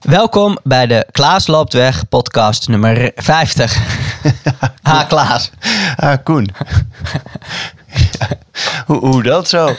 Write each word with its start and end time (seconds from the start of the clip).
Welkom 0.00 0.58
bij 0.62 0.86
de 0.86 1.06
Klaas 1.10 1.46
loopt 1.46 1.72
weg 1.72 2.08
podcast 2.08 2.68
nummer 2.68 3.12
50. 3.14 3.76
ha 4.82 5.04
Klaas. 5.04 5.50
Ah, 5.96 6.16
Koen. 6.24 6.48
Hoe, 8.86 8.98
hoe 8.98 9.22
dat 9.22 9.48
zo? 9.48 9.66
Eh, 9.66 9.74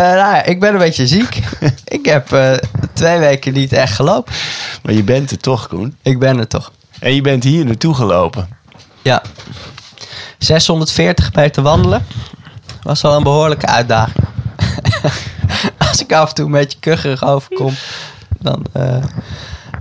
nou 0.00 0.16
ja, 0.16 0.42
ik 0.42 0.60
ben 0.60 0.72
een 0.72 0.78
beetje 0.78 1.06
ziek. 1.06 1.42
ik 1.98 2.04
heb 2.06 2.32
eh, 2.32 2.52
twee 2.92 3.18
weken 3.18 3.52
niet 3.52 3.72
echt 3.72 3.94
gelopen. 3.94 4.32
Maar 4.82 4.94
je 4.94 5.02
bent 5.02 5.30
er 5.30 5.38
toch, 5.38 5.68
Koen. 5.68 5.96
Ik 6.02 6.18
ben 6.18 6.38
er 6.38 6.48
toch. 6.48 6.72
En 6.98 7.14
je 7.14 7.20
bent 7.20 7.44
hier 7.44 7.64
naartoe 7.64 7.94
gelopen. 7.94 8.48
Ja. 9.02 9.22
640 10.38 11.34
meter 11.34 11.62
wandelen. 11.62 12.06
Was 12.82 13.02
wel 13.02 13.16
een 13.16 13.22
behoorlijke 13.22 13.66
uitdaging. 13.66 14.26
Als 15.78 16.02
ik 16.02 16.12
af 16.12 16.28
en 16.28 16.34
toe 16.34 16.46
een 16.46 16.52
beetje 16.52 16.78
kucherig 16.78 17.24
overkom, 17.24 17.74
dan 18.40 18.64
eh, 18.72 18.96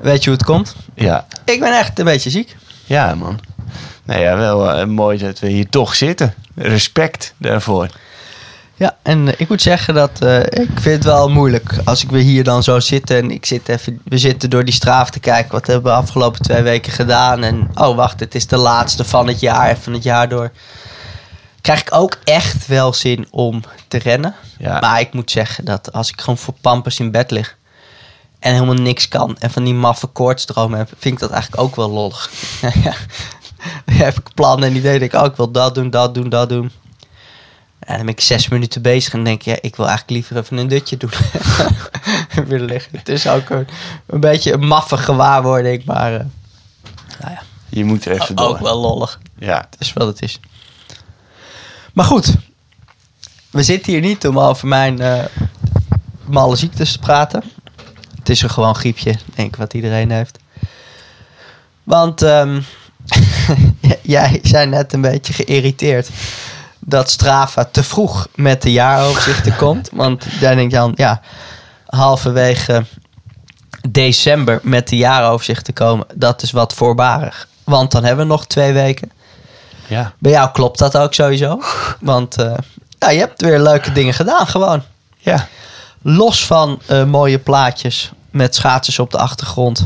weet 0.01 0.23
je 0.23 0.29
hoe 0.29 0.37
het 0.37 0.47
komt. 0.47 0.75
Ja, 0.93 1.25
Ik 1.45 1.59
ben 1.59 1.77
echt 1.77 1.99
een 1.99 2.05
beetje 2.05 2.29
ziek. 2.29 2.55
ja 2.85 3.15
man. 3.15 3.39
Nou 4.03 4.19
ja, 4.21 4.37
wel 4.37 4.71
eh, 4.71 4.85
mooi 4.85 5.17
dat 5.17 5.39
we 5.39 5.47
hier 5.47 5.69
toch 5.69 5.95
zitten. 5.95 6.33
Respect 6.55 7.33
daarvoor. 7.37 7.87
Ja, 8.75 8.97
en 9.01 9.27
eh, 9.27 9.33
ik 9.37 9.49
moet 9.49 9.61
zeggen 9.61 9.93
dat 9.93 10.11
ik 10.49 10.69
vind 10.73 10.95
het 10.95 11.03
wel 11.03 11.29
moeilijk 11.29 11.75
als 11.83 12.03
ik 12.03 12.09
weer 12.09 12.23
hier 12.23 12.43
dan 12.43 12.63
zo 12.63 12.79
zit 12.79 13.09
en 13.09 13.31
ik 13.31 13.45
zit 13.45 13.69
even, 13.69 14.01
we 14.03 14.17
zitten 14.17 14.49
door 14.49 14.65
die 14.65 14.73
straaf 14.73 15.09
te 15.09 15.19
kijken. 15.19 15.51
Wat 15.51 15.67
hebben 15.67 15.91
we 15.91 15.97
afgelopen 15.97 16.41
twee 16.41 16.61
weken 16.61 16.91
gedaan? 16.91 17.43
En 17.43 17.69
oh 17.75 17.95
wacht, 17.95 18.19
het 18.19 18.35
is 18.35 18.47
de 18.47 18.57
laatste 18.57 19.03
van 19.03 19.27
het 19.27 19.39
jaar 19.39 19.69
en 19.69 19.77
van 19.77 19.93
het 19.93 20.03
jaar 20.03 20.29
door. 20.29 20.51
Krijg 21.61 21.81
ik 21.81 21.93
ook 21.93 22.17
echt 22.23 22.67
wel 22.67 22.93
zin 22.93 23.27
om 23.31 23.61
te 23.87 23.97
rennen. 23.97 24.35
Ja. 24.57 24.79
Maar 24.79 24.99
ik 24.99 25.13
moet 25.13 25.31
zeggen 25.31 25.65
dat 25.65 25.93
als 25.93 26.09
ik 26.09 26.19
gewoon 26.19 26.37
voor 26.37 26.53
pampers 26.61 26.99
in 26.99 27.11
bed 27.11 27.31
lig 27.31 27.57
en 28.45 28.53
helemaal 28.53 28.73
niks 28.75 29.07
kan 29.07 29.37
en 29.37 29.51
van 29.51 29.63
die 29.63 29.73
maffe 29.73 30.07
koortsdromen 30.07 30.77
heb, 30.77 30.89
vind 30.97 31.13
ik 31.13 31.19
dat 31.19 31.29
eigenlijk 31.31 31.61
ook 31.63 31.75
wel 31.75 31.89
lollig. 31.89 32.29
heb 33.91 34.17
ik 34.17 34.33
plannen 34.33 34.69
en 34.69 34.75
ideeën. 34.75 34.99
Denk 34.99 35.13
ik, 35.13 35.19
oh, 35.19 35.25
ik 35.25 35.35
wil 35.35 35.51
dat 35.51 35.75
doen, 35.75 35.89
dat 35.89 36.13
doen, 36.13 36.29
dat 36.29 36.49
doen. 36.49 36.71
En 37.79 37.95
dan 37.95 38.05
ben 38.05 38.13
ik 38.13 38.21
zes 38.21 38.47
minuten 38.47 38.81
bezig 38.81 39.13
en 39.13 39.23
denk 39.23 39.39
ik, 39.39 39.45
ja, 39.45 39.57
ik 39.61 39.75
wil 39.75 39.87
eigenlijk 39.87 40.17
liever 40.17 40.37
even 40.37 40.57
een 40.57 40.67
dutje 40.67 40.97
doen. 40.97 41.09
Weer 42.47 42.59
liggen. 42.59 42.97
Het 42.97 43.09
is 43.09 43.27
ook 43.27 43.49
een, 43.49 43.67
een 44.05 44.19
beetje 44.19 44.53
een 44.53 44.67
maffe 44.67 44.97
gewaarwording, 44.97 45.85
maar 45.85 46.13
uh, 46.13 46.19
nou 47.19 47.31
ja, 47.31 47.41
Je 47.69 47.83
moet 47.85 48.05
er 48.05 48.21
even 48.21 48.35
door. 48.35 48.47
ook 48.47 48.59
wel 48.59 48.79
lollig. 48.79 49.19
Ja, 49.37 49.57
Het 49.69 49.79
is 49.79 49.93
wat 49.93 50.07
het 50.07 50.21
is. 50.21 50.39
Maar 51.93 52.05
goed, 52.05 52.35
we 53.49 53.63
zitten 53.63 53.91
hier 53.91 54.01
niet 54.01 54.27
om 54.27 54.39
over 54.39 54.67
mijn 54.67 55.01
uh, 55.01 55.23
malle 56.25 56.55
ziektes 56.55 56.91
te 56.91 56.99
praten. 56.99 57.43
Het 58.25 58.35
is 58.35 58.41
een 58.41 58.49
gewoon 58.49 58.75
griepje, 58.75 59.15
denk 59.35 59.47
ik, 59.47 59.55
wat 59.55 59.73
iedereen 59.73 60.11
heeft. 60.11 60.37
Want 61.83 62.21
um, 62.21 62.65
jij 64.01 64.39
zijn 64.43 64.69
net 64.69 64.93
een 64.93 65.01
beetje 65.01 65.33
geïrriteerd 65.33 66.09
dat 66.79 67.09
Strava 67.09 67.65
te 67.65 67.83
vroeg 67.83 68.27
met 68.35 68.61
de 68.61 68.71
jaaroverzichten 68.71 69.55
komt. 69.65 69.89
Want 69.91 70.25
jij 70.39 70.55
denkt 70.55 70.73
dan, 70.73 70.91
ja, 70.95 71.21
halverwege 71.85 72.85
december 73.89 74.59
met 74.63 74.89
de 74.89 74.97
jaaroverzichten 74.97 75.73
komen, 75.73 76.05
dat 76.13 76.41
is 76.41 76.51
wat 76.51 76.73
voorbarig. 76.73 77.47
Want 77.63 77.91
dan 77.91 78.03
hebben 78.03 78.25
we 78.25 78.31
nog 78.31 78.47
twee 78.47 78.73
weken. 78.73 79.11
ja. 79.87 80.13
Bij 80.19 80.31
jou 80.31 80.51
klopt 80.51 80.79
dat 80.79 80.97
ook 80.97 81.13
sowieso. 81.13 81.61
Want 81.99 82.39
uh, 82.39 82.53
ja, 82.99 83.09
je 83.09 83.19
hebt 83.19 83.41
weer 83.41 83.59
leuke 83.59 83.91
dingen 83.91 84.13
gedaan 84.13 84.47
gewoon. 84.47 84.83
Ja, 85.17 85.47
Los 86.07 86.45
van 86.45 86.81
uh, 86.91 87.03
mooie 87.03 87.39
plaatjes 87.39 88.11
met 88.29 88.55
schaatsers 88.55 88.99
op 88.99 89.11
de 89.11 89.17
achtergrond. 89.17 89.83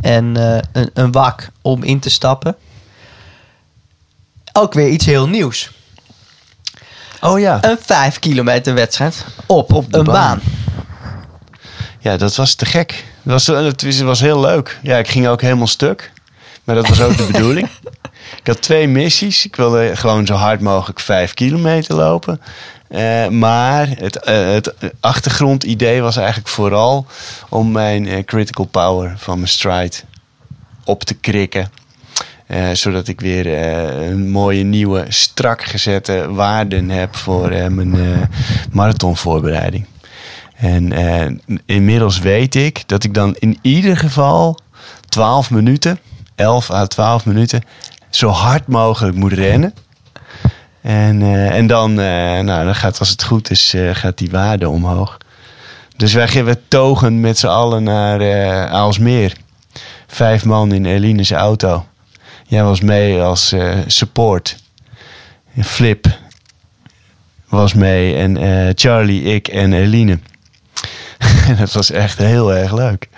En 0.00 0.38
uh, 0.38 0.58
een, 0.72 0.90
een 0.94 1.12
wak 1.12 1.48
om 1.62 1.82
in 1.82 1.98
te 2.00 2.10
stappen. 2.10 2.56
Ook 4.52 4.74
weer 4.74 4.88
iets 4.88 5.06
heel 5.06 5.28
nieuws. 5.28 5.70
Oh 7.20 7.38
ja. 7.40 7.58
Een 7.64 7.78
5 7.80 8.18
kilometer 8.18 8.74
wedstrijd 8.74 9.24
op, 9.46 9.72
op 9.72 9.92
de 9.92 9.98
een 9.98 10.04
baan. 10.04 10.14
baan. 10.14 10.40
Ja, 11.98 12.16
dat 12.16 12.36
was 12.36 12.54
te 12.54 12.64
gek. 12.66 13.04
Dat 13.22 13.32
was, 13.32 13.46
het 13.64 13.82
was- 13.82 14.00
was 14.00 14.20
heel 14.20 14.40
leuk. 14.40 14.78
Ja, 14.82 14.96
ik 14.98 15.08
ging 15.08 15.28
ook 15.28 15.40
helemaal 15.40 15.66
stuk. 15.66 16.12
Maar 16.64 16.74
dat 16.74 16.88
was 16.88 17.00
ook 17.00 17.16
de 17.16 17.26
bedoeling. 17.32 17.68
Ik 18.40 18.46
had 18.46 18.62
twee 18.62 18.88
missies. 18.88 19.44
Ik 19.46 19.56
wilde 19.56 19.96
gewoon 19.96 20.26
zo 20.26 20.34
hard 20.34 20.60
mogelijk 20.60 21.00
vijf 21.00 21.34
kilometer 21.34 21.94
lopen. 21.94 22.40
Eh, 22.88 23.28
maar 23.28 23.88
het, 23.88 24.16
eh, 24.16 24.52
het 24.52 24.74
achtergrondidee 25.00 26.02
was 26.02 26.16
eigenlijk 26.16 26.48
vooral 26.48 27.06
om 27.48 27.72
mijn 27.72 28.08
eh, 28.08 28.24
critical 28.24 28.64
power 28.64 29.14
van 29.16 29.36
mijn 29.36 29.48
stride 29.48 29.96
op 30.84 31.04
te 31.04 31.14
krikken. 31.14 31.70
Zodat 32.72 33.08
ik 33.08 33.20
weer 33.20 33.46
een 34.08 34.30
mooie 34.30 34.62
nieuwe 34.62 35.04
strak 35.08 35.64
gezette 35.64 36.26
waarden 36.32 36.90
heb 36.90 37.16
voor 37.16 37.48
mijn 37.48 38.28
marathonvoorbereiding. 38.72 39.86
En 40.56 41.40
inmiddels 41.64 42.18
weet 42.18 42.54
ik 42.54 42.82
dat 42.88 43.04
ik 43.04 43.14
dan 43.14 43.36
in 43.38 43.58
ieder 43.62 43.96
geval 43.96 44.58
12 45.08 45.50
minuten, 45.50 45.98
11 46.34 46.70
à 46.70 46.86
12 46.86 47.26
minuten, 47.26 47.62
zo 48.10 48.28
hard 48.28 48.66
mogelijk 48.66 49.16
moet 49.16 49.32
rennen. 49.32 49.74
En, 50.86 51.22
eh, 51.22 51.56
en 51.56 51.66
dan, 51.66 51.90
eh, 51.90 52.40
nou, 52.40 52.64
dan 52.64 52.74
gaat, 52.74 52.98
als 52.98 53.08
het 53.08 53.22
goed 53.22 53.50
is, 53.50 53.74
eh, 53.74 53.94
gaat 53.94 54.18
die 54.18 54.30
waarde 54.30 54.68
omhoog. 54.68 55.16
Dus 55.96 56.12
wij 56.12 56.28
gingen 56.28 56.68
togen 56.68 57.20
met 57.20 57.38
z'n 57.38 57.46
allen 57.46 57.82
naar 57.82 58.20
eh 58.20 58.72
Aalsmeer. 58.72 59.32
Vijf 60.06 60.44
man 60.44 60.72
in 60.72 60.84
Eline's 60.84 61.30
auto. 61.30 61.86
Jij 62.46 62.64
was 62.64 62.80
mee 62.80 63.22
als 63.22 63.54
support. 63.86 64.56
Flip 65.60 66.06
was 67.48 67.74
mee 67.74 68.16
en 68.16 68.72
Charlie, 68.74 69.22
ik 69.22 69.48
en 69.48 69.72
Eline. 69.72 70.18
Dat 71.58 71.72
was 71.72 71.90
echt 71.90 72.18
heel 72.18 72.54
erg 72.54 72.72
leuk. 72.72 73.08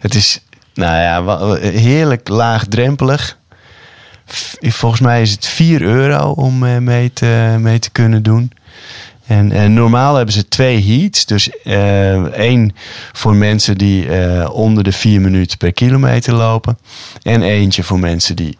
Het 0.00 0.14
is, 0.14 0.40
nou 0.74 0.96
ja, 0.96 1.56
heerlijk 1.58 2.28
laagdrempelig. 2.28 3.35
Volgens 4.60 5.00
mij 5.00 5.22
is 5.22 5.30
het 5.30 5.46
4 5.46 5.82
euro 5.82 6.30
om 6.30 6.64
eh, 6.64 6.78
mee 6.78 7.12
te, 7.12 7.56
mee 7.60 7.78
te 7.78 7.90
kunnen 7.90 8.22
doen. 8.22 8.52
En, 9.26 9.52
en 9.52 9.74
normaal 9.74 10.14
hebben 10.14 10.34
ze 10.34 10.48
twee 10.48 10.84
heats. 10.84 11.26
Dus 11.26 11.50
eh, 11.62 12.22
één 12.22 12.74
voor 13.12 13.34
mensen 13.34 13.78
die 13.78 14.08
eh, 14.08 14.50
onder 14.50 14.84
de 14.84 14.92
4 14.92 15.20
minuten 15.20 15.58
per 15.58 15.72
kilometer 15.72 16.34
lopen. 16.34 16.78
En 17.22 17.42
eentje 17.42 17.82
voor 17.82 17.98
mensen 17.98 18.36
die 18.36 18.58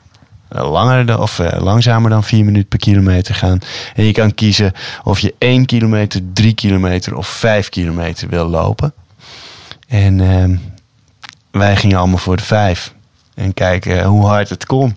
eh, 0.48 0.70
langer 0.70 1.20
of 1.20 1.38
eh, 1.38 1.60
langzamer 1.60 2.10
dan 2.10 2.24
4 2.24 2.44
minuten 2.44 2.68
per 2.68 2.78
kilometer 2.78 3.34
gaan. 3.34 3.58
En 3.94 4.04
je 4.04 4.12
kan 4.12 4.34
kiezen 4.34 4.72
of 5.04 5.18
je 5.18 5.34
1 5.38 5.66
kilometer, 5.66 6.20
3 6.32 6.54
kilometer 6.54 7.16
of 7.16 7.28
5 7.28 7.68
kilometer 7.68 8.28
wil 8.28 8.46
lopen. 8.46 8.92
En 9.88 10.20
ehm, 10.20 10.56
wij 11.50 11.76
gingen 11.76 11.98
allemaal 11.98 12.18
voor 12.18 12.36
de 12.36 12.42
5. 12.42 12.94
En 13.34 13.54
kijken 13.54 14.04
hoe 14.04 14.26
hard 14.26 14.48
het 14.48 14.66
kon. 14.66 14.96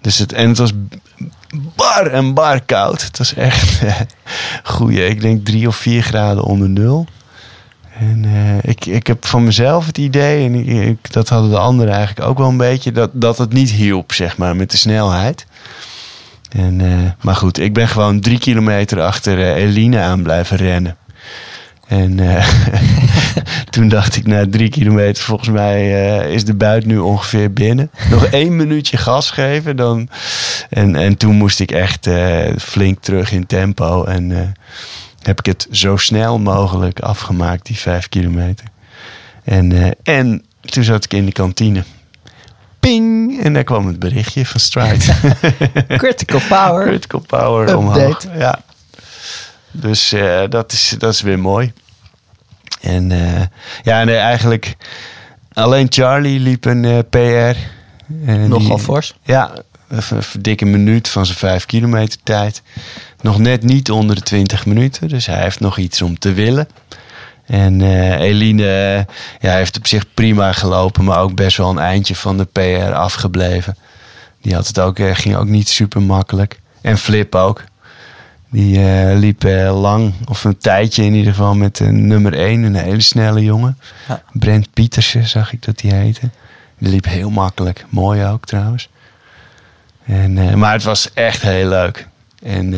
Dus 0.00 0.18
het, 0.18 0.32
en 0.32 0.48
het 0.48 0.58
was 0.58 0.72
bar 1.74 2.06
en 2.06 2.34
bar 2.34 2.60
koud. 2.60 3.02
Het 3.02 3.18
was 3.18 3.34
echt 3.34 3.82
goeie. 4.74 5.06
Ik 5.06 5.20
denk 5.20 5.44
3 5.44 5.68
of 5.68 5.76
4 5.76 6.02
graden 6.02 6.42
onder 6.42 6.68
nul. 6.68 7.06
En 7.98 8.24
eh, 8.24 8.70
ik, 8.70 8.86
ik 8.86 9.06
heb 9.06 9.26
van 9.26 9.44
mezelf 9.44 9.86
het 9.86 9.98
idee, 9.98 10.44
en 10.44 10.54
ik, 10.88 11.12
dat 11.12 11.28
hadden 11.28 11.50
de 11.50 11.58
anderen 11.58 11.94
eigenlijk 11.94 12.28
ook 12.28 12.38
wel 12.38 12.48
een 12.48 12.56
beetje, 12.56 12.92
dat, 12.92 13.10
dat 13.12 13.38
het 13.38 13.52
niet 13.52 13.70
hielp, 13.70 14.12
zeg 14.12 14.36
maar, 14.36 14.56
met 14.56 14.70
de 14.70 14.76
snelheid. 14.76 15.46
En, 16.50 16.80
eh, 16.80 17.10
maar 17.20 17.36
goed, 17.36 17.58
ik 17.58 17.72
ben 17.72 17.88
gewoon 17.88 18.20
drie 18.20 18.38
kilometer 18.38 19.02
achter 19.02 19.38
eh, 19.38 19.62
Eline 19.62 20.00
aan 20.00 20.22
blijven 20.22 20.56
rennen. 20.56 20.96
En 21.86 22.18
toen 23.74 23.88
dacht 23.88 24.16
ik, 24.16 24.26
na 24.26 24.46
drie 24.50 24.68
kilometer, 24.68 25.22
volgens 25.22 25.48
mij 25.48 26.08
eh, 26.20 26.32
is 26.32 26.44
de 26.44 26.54
buit 26.54 26.86
nu 26.86 26.98
ongeveer 26.98 27.52
binnen. 27.52 27.90
Nog 28.10 28.24
één 28.24 28.56
minuutje 28.56 28.96
gas 28.96 29.30
geven. 29.30 29.76
Dan, 29.76 30.08
en, 30.70 30.96
en 30.96 31.16
toen 31.16 31.34
moest 31.34 31.60
ik 31.60 31.70
echt 31.70 32.06
eh, 32.06 32.56
flink 32.58 33.02
terug 33.02 33.32
in 33.32 33.46
tempo. 33.46 34.04
En 34.04 34.32
eh, 34.32 34.48
heb 35.22 35.38
ik 35.38 35.46
het 35.46 35.66
zo 35.70 35.96
snel 35.96 36.38
mogelijk 36.38 37.00
afgemaakt, 37.00 37.66
die 37.66 37.78
vijf 37.78 38.08
kilometer. 38.08 38.66
En, 39.44 39.94
en 40.02 40.44
toen 40.60 40.84
zat 40.84 41.04
ik 41.04 41.12
in 41.12 41.26
de 41.26 41.32
kantine. 41.32 41.84
Ping! 42.80 43.40
En 43.42 43.52
daar 43.52 43.64
kwam 43.64 43.86
het 43.86 43.98
berichtje 43.98 44.46
van 44.46 44.60
Stride. 44.60 45.04
Critical 45.98 46.40
power. 46.48 46.86
Critical 46.86 47.20
power 47.20 47.60
Update. 47.60 47.78
omhoog. 47.78 48.26
Ja. 48.38 48.60
Dus 49.70 50.14
dat, 50.48 50.72
is, 50.72 50.94
dat 50.98 51.12
is 51.12 51.20
weer 51.20 51.38
mooi. 51.38 51.72
En 52.84 53.12
eh, 53.12 53.42
ja, 53.82 54.04
nee, 54.04 54.16
eigenlijk 54.16 54.76
alleen 55.52 55.86
Charlie 55.88 56.40
liep 56.40 56.64
een 56.64 56.84
eh, 56.84 56.98
PR. 57.10 57.58
Nogal 58.48 58.78
fors. 58.78 59.14
Ja, 59.22 59.52
een 59.88 60.22
dikke 60.40 60.64
minuut 60.64 61.08
van 61.08 61.26
zijn 61.26 61.38
vijf 61.38 61.66
kilometer 61.66 62.18
tijd. 62.22 62.62
Nog 63.20 63.38
net 63.38 63.62
niet 63.62 63.90
onder 63.90 64.16
de 64.16 64.22
20 64.22 64.66
minuten, 64.66 65.08
dus 65.08 65.26
hij 65.26 65.42
heeft 65.42 65.60
nog 65.60 65.78
iets 65.78 66.02
om 66.02 66.18
te 66.18 66.32
willen. 66.32 66.68
En 67.46 67.80
eh, 67.80 68.20
Eline 68.20 69.06
ja, 69.40 69.52
heeft 69.52 69.76
op 69.76 69.86
zich 69.86 70.04
prima 70.14 70.52
gelopen, 70.52 71.04
maar 71.04 71.20
ook 71.20 71.34
best 71.34 71.56
wel 71.56 71.70
een 71.70 71.78
eindje 71.78 72.16
van 72.16 72.36
de 72.36 72.44
PR 72.44 72.92
afgebleven. 72.92 73.76
Die 74.42 74.54
had 74.54 74.66
het 74.66 74.80
ook, 74.80 74.98
ging 74.98 75.36
ook 75.36 75.48
niet 75.48 75.68
super 75.68 76.02
makkelijk. 76.02 76.60
En 76.80 76.98
Flip 76.98 77.34
ook. 77.34 77.64
Die 78.54 78.76
eh, 78.78 79.18
liep 79.18 79.44
eh, 79.44 79.80
lang, 79.80 80.14
of 80.28 80.44
een 80.44 80.58
tijdje 80.58 81.04
in 81.04 81.14
ieder 81.14 81.32
geval, 81.32 81.54
met 81.54 81.80
een 81.80 82.06
nummer 82.06 82.34
1, 82.34 82.62
een 82.62 82.74
hele 82.74 83.00
snelle 83.00 83.42
jongen. 83.42 83.78
Ja. 84.08 84.22
Brent 84.32 84.72
Pietersen 84.72 85.28
zag 85.28 85.52
ik 85.52 85.62
dat 85.64 85.78
die 85.78 85.94
heette. 85.94 86.30
Die 86.78 86.88
liep 86.88 87.04
heel 87.04 87.30
makkelijk. 87.30 87.86
Mooi 87.88 88.24
ook 88.24 88.44
trouwens. 88.46 88.88
En, 90.04 90.58
maar 90.58 90.72
het 90.72 90.82
was 90.82 91.12
echt 91.12 91.42
heel 91.42 91.68
leuk. 91.68 92.08
En 92.42 92.70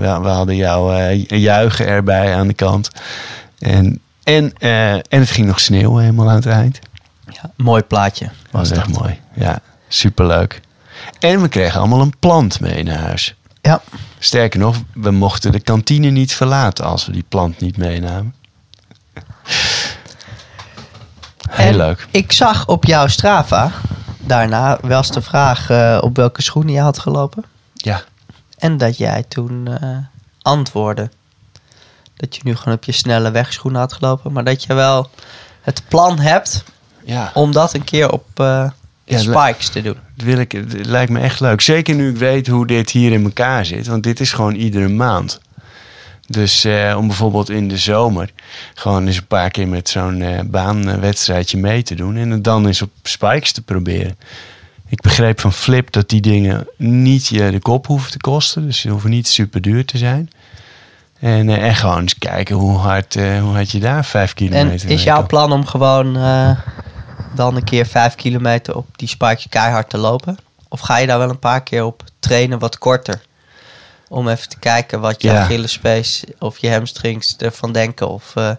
we, 0.00 0.18
we 0.22 0.28
hadden 0.28 0.56
jouw 0.56 1.10
juichen 1.26 1.86
erbij 1.86 2.34
aan 2.34 2.46
de 2.46 2.54
kant. 2.54 2.90
En, 3.58 4.00
en, 4.22 4.52
en 4.58 5.20
het 5.20 5.30
ging 5.30 5.46
nog 5.46 5.60
sneeuwen 5.60 6.02
helemaal 6.02 6.28
aan 6.28 6.34
het 6.34 6.46
eind. 6.46 6.78
Ja, 7.28 7.50
mooi 7.56 7.82
plaatje. 7.82 8.26
Was 8.50 8.68
Was 8.68 8.78
echt 8.78 8.92
dat. 8.92 9.00
mooi. 9.00 9.20
Ja, 9.34 9.60
superleuk. 9.88 10.60
En 11.18 11.42
we 11.42 11.48
kregen 11.48 11.80
allemaal 11.80 12.00
een 12.00 12.18
plant 12.18 12.60
mee 12.60 12.82
naar 12.82 12.98
huis. 12.98 13.34
Ja. 13.64 13.82
Sterker 14.18 14.60
nog, 14.60 14.76
we 14.94 15.10
mochten 15.10 15.52
de 15.52 15.60
kantine 15.60 16.10
niet 16.10 16.34
verlaten 16.34 16.84
als 16.84 17.06
we 17.06 17.12
die 17.12 17.24
plant 17.28 17.60
niet 17.60 17.76
meenamen. 17.76 18.34
Heel 21.50 21.66
En 21.68 21.76
leuk. 21.76 22.06
Ik 22.10 22.32
zag 22.32 22.66
op 22.66 22.84
jouw 22.84 23.06
Strava 23.06 23.70
daarna 24.20 24.78
wel 24.82 24.98
eens 24.98 25.10
de 25.10 25.22
vraag 25.22 25.70
eh, 25.70 25.98
op 26.00 26.16
welke 26.16 26.42
schoenen 26.42 26.72
je 26.74 26.80
had 26.80 26.98
gelopen. 26.98 27.44
Ja. 27.74 28.02
En 28.58 28.76
dat 28.76 28.96
jij 28.96 29.22
toen 29.28 29.68
eh, 29.80 29.96
antwoordde 30.42 31.10
dat 32.16 32.36
je 32.36 32.40
nu 32.44 32.56
gewoon 32.56 32.74
op 32.74 32.84
je 32.84 32.92
snelle 32.92 33.30
wegschoenen 33.30 33.80
had 33.80 33.92
gelopen. 33.92 34.32
Maar 34.32 34.44
dat 34.44 34.62
je 34.64 34.74
wel 34.74 35.10
het 35.60 35.82
plan 35.88 36.18
hebt 36.18 36.64
Ja. 37.04 37.30
om 37.34 37.52
dat 37.52 37.74
een 37.74 37.84
keer 37.84 38.10
op 38.12 38.26
eh, 38.34 38.70
Ja, 39.04 39.18
spikes 39.18 39.68
te 39.68 39.82
doen. 39.82 39.96
Dat 40.16 40.26
wil 40.26 40.38
ik, 40.38 40.52
het 40.52 40.86
lijkt 40.86 41.10
me 41.10 41.20
echt 41.20 41.40
leuk. 41.40 41.60
Zeker 41.60 41.94
nu 41.94 42.10
ik 42.10 42.16
weet 42.16 42.46
hoe 42.46 42.66
dit 42.66 42.90
hier 42.90 43.12
in 43.12 43.24
elkaar 43.24 43.66
zit. 43.66 43.86
Want 43.86 44.02
dit 44.02 44.20
is 44.20 44.32
gewoon 44.32 44.54
iedere 44.54 44.88
maand. 44.88 45.40
Dus 46.26 46.64
eh, 46.64 46.94
om 46.98 47.06
bijvoorbeeld 47.06 47.50
in 47.50 47.68
de 47.68 47.76
zomer 47.76 48.30
gewoon 48.74 49.06
eens 49.06 49.16
een 49.16 49.26
paar 49.26 49.50
keer 49.50 49.68
met 49.68 49.88
zo'n 49.88 50.22
eh, 50.22 50.40
baanwedstrijdje 50.44 51.58
mee 51.58 51.82
te 51.82 51.94
doen. 51.94 52.16
En 52.16 52.30
het 52.30 52.44
dan 52.44 52.66
eens 52.66 52.82
op 52.82 52.90
spikes 53.02 53.52
te 53.52 53.62
proberen. 53.62 54.16
Ik 54.88 55.00
begreep 55.00 55.40
van 55.40 55.52
Flip 55.52 55.92
dat 55.92 56.08
die 56.08 56.20
dingen 56.20 56.66
niet 56.76 57.26
je 57.26 57.50
de 57.50 57.60
kop 57.60 57.86
hoeven 57.86 58.10
te 58.10 58.18
kosten. 58.18 58.66
Dus 58.66 58.80
ze 58.80 58.88
hoeven 58.88 59.10
niet 59.10 59.28
super 59.28 59.60
duur 59.60 59.84
te 59.84 59.98
zijn. 59.98 60.30
En, 61.20 61.48
en 61.48 61.74
gewoon 61.74 62.00
eens 62.00 62.18
kijken 62.18 62.56
hoe 62.56 62.76
hard, 62.76 63.14
hoe 63.14 63.52
hard 63.52 63.70
je 63.70 63.80
daar 63.80 64.04
vijf 64.04 64.28
En 64.28 64.34
kilometer 64.34 64.74
is 64.74 64.84
mee 64.84 65.04
jouw 65.04 65.26
plan 65.26 65.52
om 65.52 65.66
gewoon 65.66 66.16
dan 67.34 67.56
een 67.56 67.64
keer 67.64 67.86
vijf 67.86 68.14
kilometer 68.14 68.76
op 68.76 68.86
die 68.98 69.08
spikes 69.08 69.46
keihard 69.48 69.90
te 69.90 69.98
lopen? 69.98 70.38
Of 70.68 70.80
ga 70.80 70.96
je 70.96 71.06
daar 71.06 71.18
wel 71.18 71.30
een 71.30 71.38
paar 71.38 71.62
keer 71.62 71.84
op 71.84 72.02
trainen 72.18 72.58
wat 72.58 72.78
korter? 72.78 73.22
Om 74.08 74.28
even 74.28 74.48
te 74.48 74.58
kijken 74.58 75.00
wat 75.00 75.22
je 75.22 75.28
Ja. 75.28 75.48
Of 76.38 76.58
je 76.58 76.70
hamstrings 76.70 77.36
ervan 77.36 77.72
denken. 77.72 78.08
Of 78.08 78.36
eh, 78.36 78.50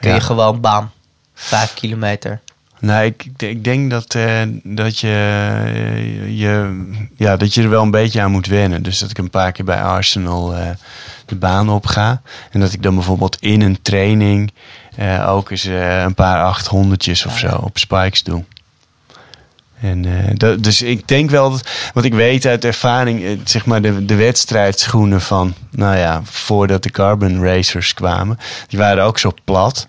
kun 0.00 0.08
Ja. 0.08 0.14
je 0.14 0.20
gewoon 0.20 0.60
bam, 0.60 0.90
vijf 1.34 1.74
kilometer. 1.74 2.40
Nou, 2.78 3.04
ik, 3.04 3.26
ik 3.36 3.64
denk 3.64 3.90
dat, 3.90 4.14
eh, 4.14 4.42
dat, 4.62 4.98
je, 4.98 5.08
eh, 5.08 6.38
je, 6.38 6.82
ja, 7.16 7.36
dat 7.36 7.54
je 7.54 7.62
er 7.62 7.68
wel 7.70 7.82
een 7.82 7.90
beetje 7.90 8.20
aan 8.20 8.30
moet 8.30 8.46
wennen. 8.46 8.82
Dus 8.82 8.98
dat 8.98 9.10
ik 9.10 9.18
een 9.18 9.30
paar 9.30 9.52
keer 9.52 9.64
bij 9.64 9.82
Arsenal 9.82 10.54
de 11.26 11.36
baan 11.36 11.70
op 11.70 11.86
ga. 11.86 12.22
En 12.50 12.60
dat 12.60 12.72
ik 12.72 12.82
dan 12.82 12.94
bijvoorbeeld 12.94 13.36
in 13.40 13.60
een 13.60 13.82
training 13.82 14.52
eh, 14.96 15.28
ook 15.30 15.50
eens 15.50 15.64
eh, 15.64 16.02
een 16.02 16.14
paar 16.14 16.44
achthonderdjes 16.44 17.26
of 17.26 17.40
Ja, 17.40 17.50
zo 17.50 17.56
op 17.56 17.78
spikes 17.78 18.22
doe. 18.22 18.44
En, 19.80 20.04
eh, 20.04 20.30
dat, 20.34 20.64
dus 20.64 20.82
ik 20.82 21.08
denk 21.08 21.30
wel 21.30 21.50
dat, 21.50 21.68
want 21.94 22.06
ik 22.06 22.14
weet 22.14 22.46
uit 22.46 22.64
ervaring, 22.64 23.40
zeg 23.44 23.66
maar 23.66 23.82
de, 23.82 24.04
de 24.04 24.14
wedstrijdschoenen 24.14 25.20
van, 25.20 25.54
nou 25.70 25.96
ja, 25.96 26.20
voordat 26.24 26.82
de 26.82 26.90
Carbon 26.90 27.44
Racers 27.44 27.94
kwamen, 27.94 28.38
die 28.68 28.78
waren 28.78 29.04
ook 29.04 29.18
zo 29.18 29.34
plat. 29.44 29.86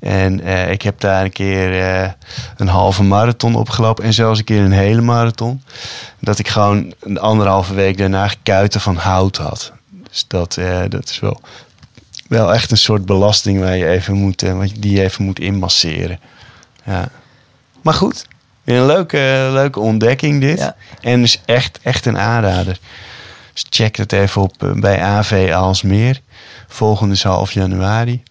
En 0.00 0.46
ik 0.70 0.82
heb 0.82 1.00
daar 1.00 1.24
een 1.24 1.32
keer 1.32 1.72
een 2.56 2.68
halve 2.68 3.02
marathon 3.02 3.54
opgelopen. 3.54 4.04
En 4.04 4.12
zelfs 4.12 4.38
een 4.38 4.44
keer 4.44 4.62
een 4.62 4.72
hele 4.72 5.00
marathon. 5.00 5.62
Dat 6.20 6.38
ik 6.38 6.48
gewoon 6.48 6.94
een 7.00 7.18
anderhalve 7.18 7.74
week 7.74 7.98
daarna 7.98 8.30
kuiten 8.42 8.80
van 8.80 8.96
hout 8.96 9.36
had. 9.36 9.72
Dus 10.08 10.24
dat, 10.28 10.58
dat 10.88 11.08
is 11.08 11.20
wel, 11.20 11.40
wel 12.28 12.54
echt 12.54 12.70
een 12.70 12.76
soort 12.76 13.06
belasting 13.06 13.60
waar 13.60 13.76
je 13.76 13.88
even 13.88 14.14
moet, 14.14 14.42
eh, 14.42 14.60
die 14.78 14.92
je 14.92 15.02
even 15.02 15.24
moet 15.24 15.40
inmasseren. 15.40 16.20
Ja. 16.84 17.08
Maar 17.82 17.94
goed, 17.94 18.26
een 18.64 18.86
leuke, 18.86 19.48
leuke 19.52 19.80
ontdekking 19.80 20.40
dit. 20.40 20.58
Ja. 20.58 20.76
En 21.00 21.20
dus 21.20 21.40
echt, 21.44 21.78
echt 21.82 22.06
een 22.06 22.18
aanrader. 22.18 22.78
Dus 23.52 23.66
check 23.70 23.96
het 23.96 24.12
even 24.12 24.42
op 24.42 24.62
eh, 24.62 24.72
bij 24.72 25.00
AV 25.02 25.50
Aalsmeer. 25.54 26.20
Volgende 26.68 27.14
is 27.14 27.22
half 27.22 27.52
januari. 27.52 28.22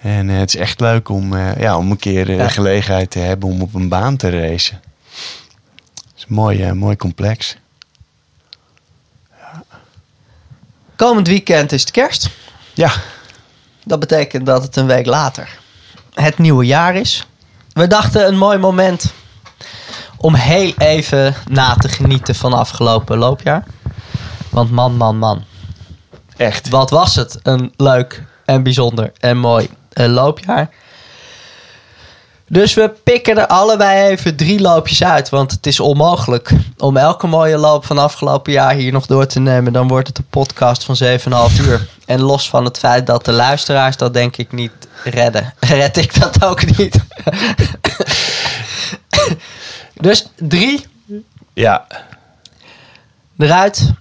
En 0.00 0.30
eh, 0.30 0.38
het 0.38 0.54
is 0.54 0.60
echt 0.60 0.80
leuk 0.80 1.08
om, 1.08 1.36
ja, 1.36 1.76
om 1.76 1.90
een 1.90 1.96
keer 1.98 2.30
Ja. 2.30 2.44
de 2.44 2.50
gelegenheid 2.50 3.10
te 3.10 3.18
hebben 3.18 3.48
om 3.48 3.62
op 3.62 3.74
een 3.74 3.88
baan 3.88 4.16
te 4.16 4.30
racen. 4.30 4.80
Het 5.94 6.16
is 6.16 6.26
mooi, 6.26 6.72
mooi 6.72 6.96
complex. 6.96 7.56
Komend 10.96 11.26
weekend 11.28 11.72
is 11.72 11.80
het 11.80 11.90
kerst. 11.90 12.30
Ja, 12.74 12.92
Dat 13.84 14.00
betekent 14.00 14.46
dat 14.46 14.62
het 14.62 14.76
een 14.76 14.86
week 14.86 15.06
later 15.06 15.58
het 16.14 16.38
nieuwe 16.38 16.64
jaar 16.66 16.94
is. 16.94 17.26
We 17.72 17.86
dachten 17.86 18.26
een 18.26 18.38
mooi 18.38 18.58
moment 18.58 19.12
om 20.16 20.34
heel 20.34 20.72
even 20.78 21.34
na 21.48 21.74
te 21.74 21.88
genieten 21.88 22.34
van 22.34 22.52
afgelopen 22.52 23.18
loopjaar. 23.18 23.64
Want 24.48 24.70
man, 24.70 24.96
man, 24.96 25.18
man. 25.18 25.44
echt. 26.36 26.68
Wat 26.68 26.90
was 26.90 27.14
het 27.14 27.38
een 27.42 27.72
leuk 27.76 28.24
en 28.44 28.62
bijzonder 28.62 29.12
en 29.18 29.38
mooi 29.38 29.68
eh, 29.92 30.06
loopjaar. 30.06 30.70
Dus 32.52 32.74
we 32.74 32.92
pikken 33.04 33.38
er 33.38 33.46
allebei 33.46 34.08
even 34.08 34.36
drie 34.36 34.60
loopjes 34.60 35.04
uit. 35.04 35.28
Want 35.28 35.50
het 35.50 35.66
is 35.66 35.80
onmogelijk 35.80 36.52
om 36.76 36.96
elke 36.96 37.26
mooie 37.26 37.56
loop 37.56 37.84
van 37.84 37.98
afgelopen 37.98 38.52
jaar 38.52 38.74
hier 38.74 38.92
nog 38.92 39.06
door 39.06 39.26
te 39.26 39.40
nemen. 39.40 39.72
Dan 39.72 39.88
wordt 39.88 40.08
het 40.08 40.18
een 40.18 40.26
podcast 40.30 40.84
van 40.84 40.96
7,5 41.50 41.60
uur. 41.60 41.88
En 42.06 42.20
los 42.20 42.48
van 42.48 42.64
het 42.64 42.78
feit 42.78 43.06
dat 43.06 43.24
de 43.24 43.32
luisteraars 43.32 43.96
dat 43.96 44.14
denk 44.14 44.36
ik 44.36 44.52
niet 44.52 44.72
redden. 45.04 45.54
Red 45.60 45.96
ik 45.96 46.20
dat 46.20 46.44
ook 46.44 46.76
niet. 46.76 46.98
dus 50.06 50.26
drie 50.36 50.86
Ja, 51.52 51.86
eruit. 53.38 53.92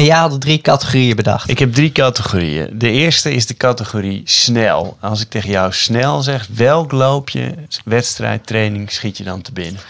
En 0.00 0.06
jij 0.06 0.16
had 0.16 0.40
drie 0.40 0.60
categorieën 0.60 1.16
bedacht. 1.16 1.50
ik 1.50 1.58
heb 1.58 1.72
drie 1.72 1.92
categorieën. 1.92 2.78
De 2.78 2.90
eerste 2.90 3.32
is 3.32 3.46
de 3.46 3.54
categorie 3.54 4.22
snel. 4.24 4.96
Als 5.00 5.20
ik 5.20 5.28
tegen 5.30 5.50
jou 5.50 5.72
snel 5.72 6.22
zeg, 6.22 6.48
welk 6.54 6.92
loopje, 6.92 7.54
wedstrijd, 7.84 8.46
training 8.46 8.92
schiet 8.92 9.16
je 9.16 9.24
dan 9.24 9.42
te 9.42 9.52
binnen? 9.52 9.80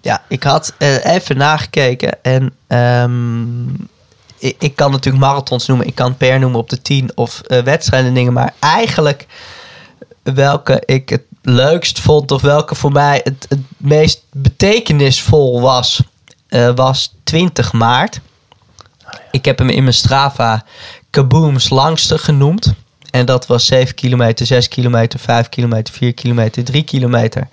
Ja, 0.00 0.22
ik 0.28 0.42
had 0.42 0.74
eh, 0.78 1.04
even 1.04 1.36
nagekeken 1.36 2.22
en 2.22 2.52
ehm, 2.66 3.68
ik, 4.38 4.56
ik 4.58 4.76
kan 4.76 4.90
natuurlijk 4.90 5.24
marathons 5.24 5.66
noemen, 5.66 5.86
ik 5.86 5.94
kan 5.94 6.16
per 6.16 6.38
noemen 6.38 6.60
op 6.60 6.68
de 6.68 6.82
10 6.82 7.10
of 7.14 7.40
eh, 7.40 7.58
wedstrijden 7.58 8.08
en 8.08 8.14
dingen, 8.14 8.32
maar 8.32 8.54
eigenlijk 8.58 9.26
welke 10.22 10.82
ik 10.84 11.08
het 11.08 11.22
leukst 11.42 12.00
vond 12.00 12.30
of 12.30 12.42
welke 12.42 12.74
voor 12.74 12.92
mij 12.92 13.20
het, 13.24 13.46
het 13.48 13.60
meest 13.76 14.22
betekenisvol 14.32 15.60
was, 15.60 16.02
eh, 16.48 16.70
was 16.74 17.14
20 17.24 17.72
maart. 17.72 18.20
Ik 19.36 19.44
heb 19.44 19.58
hem 19.58 19.68
in 19.68 19.82
mijn 19.82 19.94
Strava 19.94 20.64
Kabooms 21.10 21.68
langste 21.68 22.18
genoemd. 22.18 22.74
En 23.10 23.26
dat 23.26 23.46
was 23.46 23.66
7 23.66 23.94
kilometer, 23.94 24.46
6 24.46 24.68
kilometer, 24.68 25.18
5 25.18 25.48
kilometer, 25.48 25.94
4 25.94 26.14
kilometer, 26.14 26.64
3 26.64 26.82
kilometer. 26.82 27.48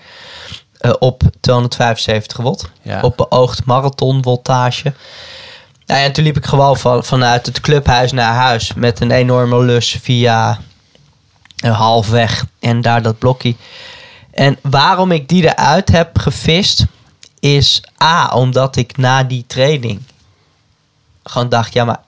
eh, 0.79 0.91
op 0.99 1.23
275 1.39 2.37
watt. 2.37 2.69
Ja. 2.81 3.01
Op 3.01 3.17
beoogd 3.17 3.65
marathonvoltage. 3.65 4.93
Nou 5.85 5.99
ja, 5.99 6.05
en 6.05 6.13
toen 6.13 6.23
liep 6.23 6.37
ik 6.37 6.45
gewoon 6.45 6.77
van, 6.77 7.03
vanuit 7.03 7.45
het 7.45 7.59
clubhuis 7.59 8.11
naar 8.11 8.33
huis. 8.33 8.73
Met 8.73 8.99
een 8.99 9.11
enorme 9.11 9.63
lus 9.63 9.97
via 10.01 10.59
uh, 11.65 11.77
halfweg. 11.79 12.45
En 12.59 12.81
daar 12.81 13.01
dat 13.01 13.17
blokje. 13.17 13.55
En 14.31 14.57
waarom 14.61 15.11
ik 15.11 15.27
die 15.27 15.43
eruit 15.43 15.89
heb 15.91 16.17
gevist. 16.17 16.85
Is 17.39 17.83
A, 18.03 18.27
omdat 18.33 18.75
ik 18.75 18.97
na 18.97 19.23
die 19.23 19.43
training 19.47 20.01
gewoon 21.23 21.49
dacht, 21.49 21.73
ja, 21.73 21.85
maar 21.85 22.01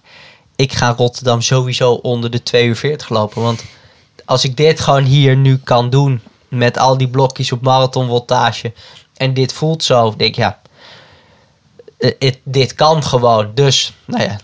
ik 0.56 0.74
ga 0.74 0.94
Rotterdam 0.98 1.42
sowieso 1.42 1.92
onder 1.94 2.32
de 2.32 2.44
2 2.44 2.66
uur 2.68 2.76
40 2.76 3.10
lopen. 3.10 3.42
Want 3.42 3.64
als 4.26 4.44
ik 4.44 4.58
dit 4.58 4.80
gewoon 4.80 5.04
hier 5.04 5.36
nu 5.36 5.58
kan 5.58 5.90
doen 5.90 6.22
met 6.48 6.78
al 6.78 6.98
die 6.98 7.10
blokjes 7.10 7.52
op 7.52 7.62
marathonvoltage 7.62 8.74
en 9.18 9.34
dit 9.34 9.54
voelt 9.54 9.84
zo, 9.84 10.14
denk 10.18 10.30
ik, 10.30 10.36
ja, 10.36 10.60
eh, 11.98 12.34
dit 12.44 12.76
kan 12.76 13.04
gewoon. 13.04 13.52
Dus, 13.54 13.94
nou 14.06 14.24
ja, 14.24 14.38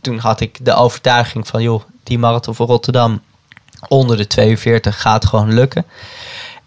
toen 0.00 0.18
had 0.18 0.40
ik 0.40 0.64
de 0.64 0.74
overtuiging 0.74 1.46
van, 1.46 1.62
joh, 1.62 1.82
die 2.02 2.18
marathon 2.18 2.54
voor 2.54 2.66
Rotterdam 2.66 3.20
Onder 3.88 4.16
de 4.16 4.26
42 4.26 5.00
gaat 5.00 5.26
gewoon 5.26 5.52
lukken. 5.52 5.86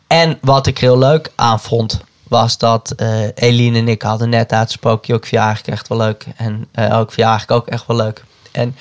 En 0.08 0.38
wat 0.42 0.68
ik 0.68 0.78
heel 0.78 0.98
leuk 0.98 1.32
aan 1.36 1.60
vond, 1.60 2.02
was 2.28 2.58
dat 2.58 2.94
eh 2.98 3.28
Eline 3.36 3.78
en 3.78 3.88
ik 3.88 4.02
hadden 4.02 4.30
net 4.30 4.52
uitgesproken, 4.52 5.16
ook 5.16 5.26
vind 5.26 5.42
je 5.42 5.48
eigenlijk 5.48 5.78
echt 5.78 5.88
wel 5.88 5.98
leuk. 5.98 6.26
En 6.36 6.68
eh 6.72 7.00
ook 7.00 7.18
eigenlijk 7.18 7.52
ook 7.52 7.68
echt 7.68 7.88
wel 7.88 7.98
leuk. 7.98 8.24
En 8.52 8.76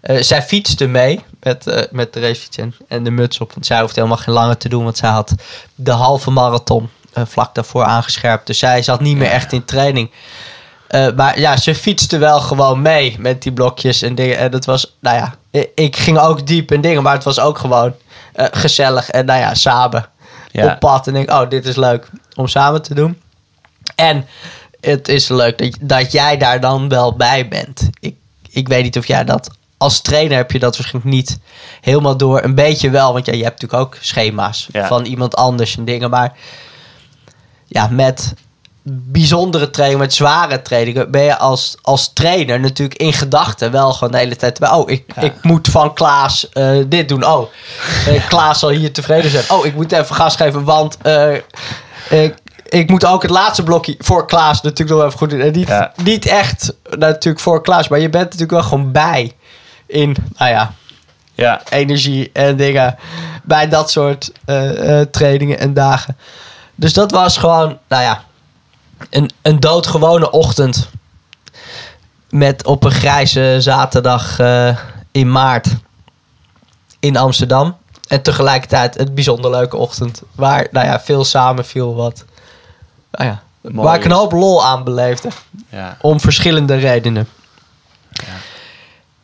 eh, 0.00 0.22
zij 0.22 0.42
fietste 0.42 0.86
mee 0.86 1.20
met, 1.40 1.66
eh, 1.66 1.82
met 1.90 2.12
de 2.12 2.20
racefiets 2.20 2.56
en, 2.56 2.74
en 2.88 3.04
de 3.04 3.10
muts 3.10 3.40
op. 3.40 3.52
Want 3.52 3.66
zij 3.66 3.80
hoefde 3.80 4.00
helemaal 4.00 4.22
geen 4.22 4.34
lange 4.34 4.56
te 4.56 4.68
doen, 4.68 4.84
want 4.84 4.96
zij 4.96 5.08
had 5.08 5.34
de 5.74 5.90
halve 5.90 6.30
marathon 6.30 6.90
vlak 7.12 7.54
daarvoor 7.54 7.84
aangescherpt. 7.84 8.46
Dus 8.46 8.58
zij 8.58 8.82
zat 8.82 9.00
niet 9.00 9.16
meer 9.16 9.30
echt 9.30 9.52
in 9.52 9.64
training. 9.64 10.10
Maar 11.16 11.38
ja, 11.40 11.56
ze 11.56 11.74
fietste 11.74 12.18
wel 12.18 12.40
gewoon 12.40 12.82
mee 12.82 13.16
met 13.18 13.42
die 13.42 13.52
blokjes 13.52 14.02
en 14.02 14.14
dingen. 14.14 14.38
En 14.38 14.50
dat 14.50 14.64
was, 14.64 14.96
nou 15.00 15.16
ja, 15.16 15.34
ik 15.74 15.96
ging 15.96 16.18
ook 16.18 16.46
diep 16.46 16.72
in 16.72 16.80
dingen, 16.80 17.02
maar 17.02 17.14
het 17.14 17.24
was 17.24 17.40
ook 17.40 17.58
gewoon 17.58 17.94
gezellig. 18.34 19.10
En 19.10 19.24
nou 19.24 19.40
ja, 19.40 19.54
samen 19.54 20.06
Ja. 20.50 20.72
op 20.72 20.78
pad. 20.80 21.06
En 21.06 21.12
denk, 21.12 21.30
oh, 21.30 21.48
dit 21.48 21.66
is 21.66 21.76
leuk 21.76 22.10
om 22.34 22.46
samen 22.48 22.82
te 22.82 22.94
doen. 22.94 23.20
En 23.94 24.26
het 24.80 25.08
is 25.08 25.28
leuk 25.28 25.58
dat, 25.58 25.76
dat 25.80 26.12
jij 26.12 26.36
daar 26.36 26.60
dan 26.60 26.88
wel 26.88 27.16
bij 27.16 27.48
bent. 27.48 27.88
Ik, 28.00 28.16
ik 28.50 28.68
weet 28.68 28.82
niet 28.82 28.98
of 28.98 29.06
jij 29.06 29.24
dat... 29.24 29.50
Als 29.76 30.00
trainer 30.00 30.36
heb 30.36 30.50
je 30.50 30.58
dat 30.58 30.76
waarschijnlijk 30.76 31.14
niet 31.14 31.38
helemaal 31.80 32.16
door. 32.16 32.42
Een 32.44 32.54
beetje 32.54 32.90
wel, 32.90 33.12
want 33.12 33.26
ja, 33.26 33.32
je 33.32 33.42
hebt 33.42 33.60
natuurlijk 33.62 33.82
ook 33.88 33.96
schema's 34.00 34.68
Ja. 34.72 34.86
van 34.86 35.04
iemand 35.04 35.36
anders 35.36 35.76
en 35.76 35.84
dingen. 35.84 36.10
Maar 36.10 36.32
ja, 37.66 37.88
met 37.88 38.34
bijzondere 38.82 39.70
trainingen, 39.70 40.02
met 40.04 40.14
zware 40.14 40.62
trainingen, 40.62 41.10
ben 41.10 41.22
je 41.22 41.36
als, 41.38 41.76
als 41.82 42.12
trainer 42.12 42.60
natuurlijk 42.60 43.00
in 43.00 43.12
gedachten 43.12 43.70
wel 43.70 43.92
gewoon 43.92 44.10
de 44.12 44.18
hele 44.18 44.36
tijd 44.36 44.58
bij. 44.58 44.70
Oh, 44.70 44.90
ik, 44.90 45.04
Ja. 45.14 45.22
ik 45.22 45.42
moet 45.42 45.68
van 45.68 45.94
Klaas 45.94 46.48
eh, 46.48 46.76
dit 46.86 47.08
doen. 47.08 47.26
Oh, 47.26 47.48
eh, 48.06 48.28
Klaas 48.28 48.58
zal 48.58 48.68
hier 48.68 48.92
tevreden 48.92 49.30
zijn. 49.30 49.44
Oh, 49.48 49.66
ik 49.66 49.74
moet 49.74 49.92
even 49.92 50.14
gas 50.14 50.36
geven, 50.36 50.64
want 50.64 50.96
eh, 51.02 51.32
ik, 52.10 52.34
ik 52.68 52.90
moet 52.90 53.04
ook 53.06 53.22
het 53.22 53.30
laatste 53.30 53.62
blokje 53.62 53.94
voor 53.98 54.26
Klaas 54.26 54.60
natuurlijk 54.62 54.98
nog 54.98 55.06
even 55.06 55.18
goed 55.18 55.30
doen. 55.30 55.40
En 55.40 55.52
niet, 55.52 55.68
Ja. 55.68 55.92
niet 56.02 56.26
echt 56.26 56.74
natuurlijk 56.98 57.42
voor 57.44 57.62
Klaas, 57.62 57.88
maar 57.88 58.00
je 58.00 58.08
bent 58.10 58.24
natuurlijk 58.24 58.50
wel 58.50 58.62
gewoon 58.62 58.92
bij 58.92 59.32
in, 59.86 60.16
nou 60.36 60.50
ja, 60.50 60.72
Ja, 61.34 61.60
energie 61.68 62.30
en 62.32 62.56
dingen 62.56 62.96
bij 63.42 63.68
dat 63.68 63.90
soort 63.90 64.32
trainingen 65.10 65.58
en 65.58 65.74
dagen. 65.74 66.16
Dus 66.74 66.92
dat 66.92 67.10
was 67.10 67.36
gewoon, 67.36 67.78
nou 67.88 68.02
ja, 68.02 68.22
een, 69.10 69.30
een 69.42 69.60
doodgewone 69.60 70.30
ochtend. 70.30 70.88
Met 72.30 72.66
op 72.66 72.84
een 72.84 72.90
grijze 72.90 73.56
zaterdag 73.58 74.38
eh, 74.38 74.76
in 75.12 75.32
maart 75.32 75.68
in 77.00 77.16
Amsterdam. 77.16 77.76
En 78.08 78.22
tegelijkertijd 78.22 78.98
een 78.98 79.14
bijzonder 79.14 79.50
leuke 79.50 79.76
ochtend. 79.76 80.22
Waar, 80.34 80.66
nou 80.70 80.86
ja, 80.86 81.00
veel 81.00 81.24
samenviel 81.24 81.94
wat. 81.94 82.24
Nou 83.10 83.28
ja, 83.28 83.42
Mooi 83.60 83.86
waar 83.86 83.96
ik 83.96 84.04
een 84.04 84.10
hoop 84.10 84.32
lol 84.32 84.64
aan 84.64 84.84
beleefde. 84.84 85.28
ja. 85.68 85.96
Om 86.00 86.20
verschillende 86.20 86.74
redenen. 86.74 87.28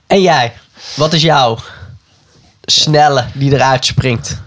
En 0.07 0.23
jij, 0.23 0.53
wat 0.97 1.13
is 1.13 1.23
jouw 1.23 1.59
snelle 2.65 3.25
die 3.33 3.53
eruit 3.53 3.85
springt? 3.85 4.41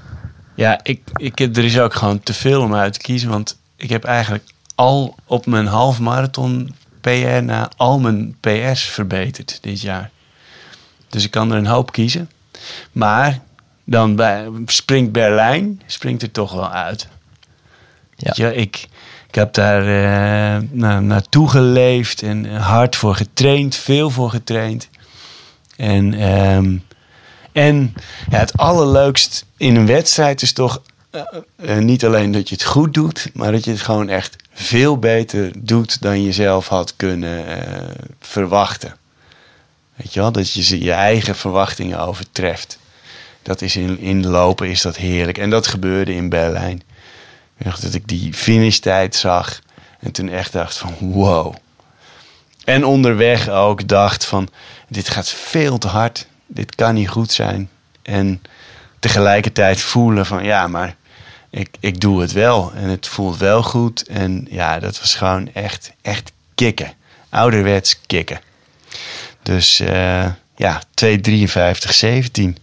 Ja, 0.56 0.80
ik, 0.84 1.02
ik, 1.14 1.40
er 1.40 1.64
is 1.64 1.80
ook 1.80 1.94
gewoon 1.94 2.20
te 2.20 2.34
veel 2.34 2.62
om 2.62 2.76
uit 2.76 2.94
te 2.94 3.00
kiezen. 3.00 3.30
Want 3.30 3.58
ik 3.76 3.90
heb 3.90 4.04
eigenlijk 4.04 4.50
al 4.80 5.16
op 5.26 5.46
mijn 5.46 5.66
half 5.66 6.00
marathon 6.00 6.76
PR 7.02 7.42
na 7.44 7.70
al 7.78 8.00
mijn 8.00 8.38
PR's 8.40 8.84
verbeterd 8.84 9.60
dit 9.62 9.82
jaar. 9.82 10.10
Dus 11.10 11.24
ik 11.24 11.32
kan 11.32 11.52
er 11.52 11.58
een 11.58 11.68
hoop 11.68 11.92
kiezen. 11.92 12.30
Maar 12.92 13.40
dan 13.84 14.16
bij, 14.16 14.48
springt 14.66 15.12
Berlijn 15.12 15.82
springt 15.86 16.22
er 16.22 16.32
toch 16.32 16.52
wel 16.52 16.70
uit. 16.70 17.08
Ja. 18.16 18.32
Je, 18.36 18.56
ik, 18.56 18.88
ik 19.28 19.36
heb 19.36 19.54
daar 19.54 19.82
eh, 19.82 20.62
na, 20.72 21.00
naartoe 21.00 21.50
geleefd 21.50 22.22
en 22.22 22.56
hard 22.56 22.96
voor 22.96 23.16
getraind, 23.16 23.76
veel 23.76 24.10
voor 24.10 24.30
getraind. 24.30 24.90
En, 25.76 26.14
ehm, 26.14 26.78
en 27.52 27.94
ja, 28.30 28.38
het 28.38 28.58
allerleukst 28.58 29.46
in 29.58 29.76
een 29.76 29.86
wedstrijd 29.86 30.42
is 30.42 30.54
toch 30.54 30.82
eh, 31.56 31.78
niet 31.78 32.06
alleen 32.06 32.32
dat 32.32 32.50
je 32.50 32.56
het 32.56 32.64
goed 32.64 32.94
doet, 32.94 33.30
maar 33.34 33.52
dat 33.52 33.64
je 33.64 33.72
het 33.72 33.82
gewoon 33.82 34.10
echt 34.10 34.36
veel 34.54 34.98
beter 34.98 35.52
doet 35.58 36.02
dan 36.02 36.22
je 36.24 36.32
zelf 36.32 36.68
had 36.68 36.96
kunnen 36.96 37.46
verwachten. 38.20 38.96
Weet 39.96 40.14
je 40.14 40.20
wel, 40.20 40.32
dat 40.32 40.52
je 40.52 40.84
je 40.84 40.92
eigen 40.92 41.36
verwachtingen 41.36 42.00
overtreft. 42.00 42.80
Dat 43.42 43.62
is 43.62 43.76
in, 43.76 44.28
lopen 44.28 44.70
is 44.70 44.82
dat 44.82 44.96
heerlijk. 44.96 45.38
En 45.38 45.50
dat 45.50 45.68
gebeurde 45.68 46.14
in 46.14 46.30
Berlijn. 46.30 46.82
Dat 47.58 47.94
ik 47.94 48.08
die 48.08 48.34
finishtijd 48.34 49.16
zag 49.16 49.60
en 50.00 50.12
toen 50.12 50.30
echt 50.30 50.52
dacht 50.52 50.78
van 50.78 50.96
wow. 51.00 51.56
En 52.64 52.86
onderweg 52.86 53.50
ook 53.50 53.88
dacht 53.88 54.26
van 54.26 54.50
dit 54.88 55.10
gaat 55.10 55.30
veel 55.30 55.78
te 55.78 55.88
hard. 55.88 56.28
Dit 56.48 56.76
kan 56.76 56.94
niet 56.94 57.10
goed 57.10 57.32
zijn. 57.32 57.70
En 58.02 58.42
tegelijkertijd 59.00 59.82
voelen 59.82 60.26
van 60.26 60.44
ja, 60.44 60.68
maar 60.68 60.96
ik, 61.50 61.70
ik 61.80 62.02
doe 62.02 62.22
het 62.22 62.32
wel. 62.32 62.72
En 62.76 62.90
het 62.90 63.08
voelt 63.08 63.38
wel 63.38 63.64
goed. 63.64 64.08
En 64.08 64.48
ja, 64.50 64.80
dat 64.80 65.00
was 65.00 65.16
gewoon 65.16 65.54
echt, 65.54 65.92
echt 66.02 66.32
kicken. 66.56 66.94
Ouderwets 67.30 68.00
kicken. 68.06 68.42
Dus 69.44 69.80
eh, 69.80 70.26
ja, 70.56 70.82
2,53,17. 71.06 72.54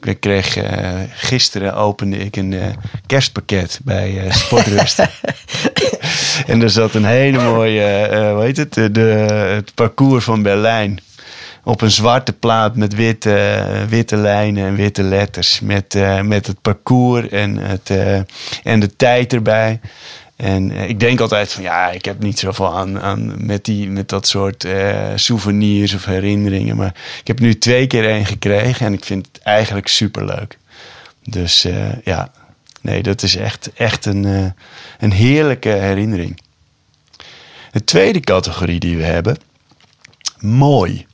Ik 0.00 0.20
kreeg 0.20 0.56
gisteren 1.10 1.74
opende 1.74 2.16
ik 2.16 2.36
een 2.36 2.52
eh, 2.52 2.66
kerstpakket 3.06 3.80
bij 3.82 4.26
eh, 4.26 4.32
Sportrust. 4.32 4.98
en 6.46 6.62
er 6.62 6.70
zat 6.70 6.94
een 6.94 7.04
hele 7.04 7.42
mooie, 7.42 8.08
hoe 8.32 8.42
heet 8.42 8.56
het, 8.56 8.74
de, 8.74 9.00
het 9.54 9.74
parcours 9.74 10.24
van 10.24 10.42
Berlijn. 10.42 11.00
Op 11.68 11.80
een 11.80 11.90
zwarte 11.90 12.32
plaat 12.32 12.76
met 12.76 12.94
witte, 12.94 13.64
witte 13.88 14.16
lijnen 14.16 14.66
en 14.66 14.74
witte 14.74 15.02
letters. 15.02 15.60
Met, 15.60 15.94
eh, 15.94 16.20
met 16.20 16.46
het 16.46 16.60
parcours 16.62 17.28
en, 17.28 17.56
het, 17.56 17.90
eh, 17.90 18.20
en 18.62 18.80
de 18.80 18.96
tijd 18.96 19.32
erbij. 19.32 19.80
En 20.36 20.70
eh, 20.70 20.88
ik 20.88 21.00
denk 21.00 21.20
altijd 21.20 21.52
van 21.52 21.62
ja, 21.62 21.90
ik 21.90 22.04
heb 22.04 22.22
niet 22.22 22.38
zoveel 22.38 22.76
aan, 22.76 23.00
aan 23.00 23.46
met, 23.46 23.64
die, 23.64 23.90
met 23.90 24.08
dat 24.08 24.26
soort 24.26 24.66
souvenirs 25.14 25.94
of 25.94 26.04
herinneringen. 26.04 26.76
Maar 26.76 26.94
ik 27.20 27.26
heb 27.26 27.40
nu 27.40 27.58
twee 27.58 27.86
keer 27.86 28.08
één 28.08 28.26
gekregen 28.26 28.86
en 28.86 28.92
ik 28.92 29.04
vind 29.04 29.26
het 29.26 29.42
eigenlijk 29.42 29.88
superleuk. 29.88 30.58
Dus 31.24 31.66
ja, 32.04 32.30
nee, 32.80 33.02
dat 33.02 33.22
is 33.22 33.36
echt, 33.36 33.70
echt 33.74 34.06
een, 34.06 34.54
een 34.98 35.12
heerlijke 35.12 35.68
herinnering. 35.68 36.40
De 37.72 37.84
tweede 37.84 38.20
categorie 38.20 38.80
die 38.80 38.96
we 38.96 39.04
hebben, 39.04 39.36
mooi. 40.38 41.07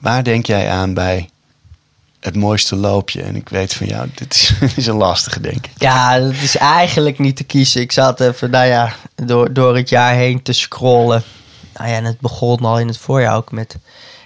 Waar 0.00 0.24
denk 0.24 0.46
jij 0.46 0.70
aan 0.70 0.94
bij 0.94 1.28
het 2.20 2.36
mooiste 2.36 2.76
loopje? 2.76 3.22
En 3.22 3.36
ik 3.36 3.48
weet 3.48 3.74
van 3.74 3.86
jou, 3.86 4.08
dit 4.14 4.54
is, 4.76 4.86
een 4.86 4.96
lastige, 4.96 5.40
denk 5.40 5.66
ik. 5.66 5.72
Ja, 5.76 6.18
dat 6.18 6.32
is 6.32 6.56
eigenlijk 6.56 7.18
niet 7.18 7.36
te 7.36 7.44
kiezen. 7.44 7.80
Ik 7.80 7.92
zat 7.92 8.20
even, 8.20 8.50
nou 8.50 8.66
ja, 8.66 8.94
door, 9.14 9.52
door 9.52 9.76
het 9.76 9.88
jaar 9.88 10.14
heen 10.14 10.42
te 10.42 10.52
scrollen. 10.52 11.22
Nou 11.74 11.88
ja, 11.88 11.96
en 11.96 12.04
het 12.04 12.20
begon 12.20 12.58
al 12.58 12.78
in 12.78 12.86
het 12.86 12.98
voorjaar 12.98 13.36
ook 13.36 13.52
met... 13.52 13.76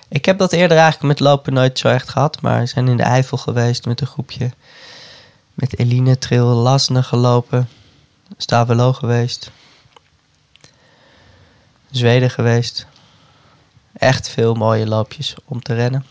Ik 0.08 0.24
heb 0.24 0.38
dat 0.38 0.52
eerder 0.52 0.76
eigenlijk 0.76 1.18
met 1.18 1.28
lopen 1.28 1.52
nooit 1.52 1.78
zo 1.78 1.88
echt 1.88 2.08
gehad. 2.08 2.40
Maar 2.40 2.60
we 2.60 2.66
zijn 2.66 2.88
in 2.88 2.96
de 2.96 3.02
Eifel 3.02 3.36
geweest 3.36 3.86
met 3.86 4.00
een 4.00 4.06
groepje. 4.06 4.50
Met 5.54 5.78
Eline 5.78 6.18
Trail 6.18 6.46
Lasne 6.46 7.02
gelopen. 7.02 7.68
Stavelo 8.36 8.92
geweest. 8.92 9.50
Zweden 11.90 12.30
geweest. 12.30 12.86
Echt 14.04 14.28
veel 14.28 14.54
mooie 14.54 14.86
loopjes 14.86 15.34
om 15.44 15.62
te 15.62 15.74
rennen. 15.74 16.04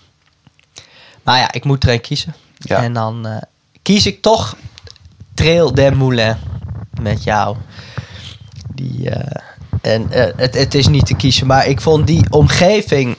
Maar 1.24 1.38
ja, 1.38 1.52
ik 1.52 1.64
moet 1.64 1.84
er 1.84 1.94
een 1.94 2.02
kiezen. 2.02 2.36
Ja. 2.58 2.84
En 2.84 2.94
dan 2.94 3.28
eh, 3.28 3.42
kies 3.82 4.06
ik 4.06 4.22
toch 4.22 4.56
Trail 5.34 5.74
des 5.74 5.94
Moulins 5.94 6.38
met 7.02 7.24
jou. 7.24 7.58
Die, 8.74 9.10
eh, 9.10 9.42
en 9.82 10.12
eh, 10.12 10.34
het, 10.36 10.54
het 10.56 10.74
is 10.74 10.88
niet 10.88 11.06
te 11.06 11.16
kiezen, 11.16 11.48
maar 11.48 11.68
ik 11.68 11.82
vond 11.82 12.08
die 12.08 12.26
omgeving 12.30 13.18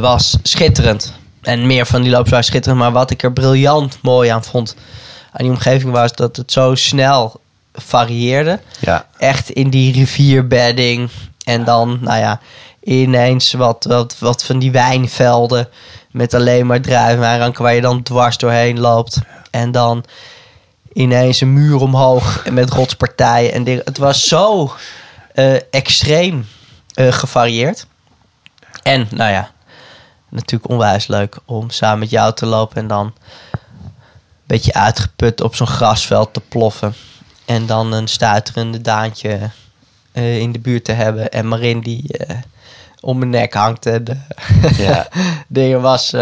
was 0.00 0.36
schitterend. 0.42 1.12
En 1.42 1.66
meer 1.66 1.86
van 1.86 2.02
die 2.02 2.10
loops 2.10 2.30
waren 2.30 2.44
schitterend. 2.44 2.80
Maar 2.80 2.92
wat 2.92 3.10
ik 3.10 3.22
er 3.22 3.32
briljant 3.32 3.98
mooi 4.02 4.30
aan 4.30 4.44
vond 4.44 4.76
aan 5.30 5.44
die 5.44 5.50
omgeving 5.50 5.92
was 5.92 6.12
dat 6.12 6.36
het 6.36 6.52
zo 6.52 6.74
snel 6.74 7.40
varieerde 7.72 8.60
Ja, 8.80 9.06
echt 9.18 9.50
in 9.50 9.70
die 9.70 9.92
rivierbedding. 9.92 11.10
En 11.44 11.64
dan, 11.64 11.98
nou 12.00 12.18
ja, 12.18 12.40
ineens 12.84 13.52
wat, 13.52 13.84
wat, 13.84 14.18
wat 14.18 14.44
van 14.44 14.58
die 14.58 14.70
wijnvelden. 14.70 15.68
Met 16.10 16.34
alleen 16.34 16.66
maar 16.66 16.80
druivenranken 16.80 17.62
waar 17.62 17.74
je 17.74 17.80
dan 17.80 18.02
dwars 18.02 18.36
doorheen 18.36 18.80
loopt. 18.80 19.20
En 19.50 19.72
dan 19.72 20.04
ineens 20.92 21.40
een 21.40 21.52
muur 21.52 21.80
omhoog 21.80 22.44
en 22.44 22.54
met 22.54 22.70
rotspartijen 22.70 23.52
en 23.52 23.64
dingen. 23.64 23.82
Het 23.84 23.98
was 23.98 24.28
zo 24.28 24.74
eh, 25.34 25.54
extreem 25.70 26.46
eh, 26.94 27.12
gevarieerd. 27.12 27.86
En, 28.82 29.08
nou 29.10 29.30
ja, 29.30 29.50
natuurlijk 30.28 30.70
onwijs 30.70 31.06
leuk 31.06 31.38
om 31.44 31.70
samen 31.70 31.98
met 31.98 32.10
jou 32.10 32.34
te 32.34 32.46
lopen 32.46 32.76
en 32.76 32.86
dan 32.86 33.06
een 33.06 34.00
beetje 34.46 34.74
uitgeput 34.74 35.40
op 35.40 35.54
zo'n 35.54 35.66
grasveld 35.66 36.34
te 36.34 36.40
ploffen. 36.40 36.94
En 37.44 37.66
dan 37.66 37.92
een 37.92 38.08
stuiterende 38.08 38.80
daantje 38.80 39.50
eh, 40.12 40.38
in 40.38 40.52
de 40.52 40.58
buurt 40.58 40.84
te 40.84 40.92
hebben. 40.92 41.30
En 41.30 41.48
Marin 41.48 41.80
die 41.80 42.04
om 43.04 43.18
mijn 43.18 43.30
nek 43.30 43.54
hangt. 43.54 43.86
En 43.86 44.04
de 44.04 44.16
Ja. 44.76 45.08
dingen 45.48 45.80
was... 45.80 46.12
eh, 46.12 46.20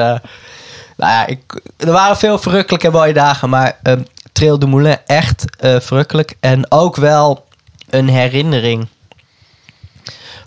nou 0.97 1.13
ja, 1.13 1.27
ik, 1.27 1.61
er 1.77 1.93
waren 1.93 2.17
veel 2.17 2.39
verrukkelijke 2.39 2.87
en 2.87 2.93
mooie 2.93 3.13
dagen. 3.13 3.49
Maar 3.49 3.79
ehm 3.83 4.03
Trail 4.33 4.59
de 4.59 4.67
Moulin 4.67 4.99
echt 5.07 5.57
eh, 5.61 5.81
verrukkelijk. 5.81 6.37
En 6.41 6.71
ook 6.71 6.97
wel 6.97 7.45
een 7.91 8.09
herinnering 8.09 8.87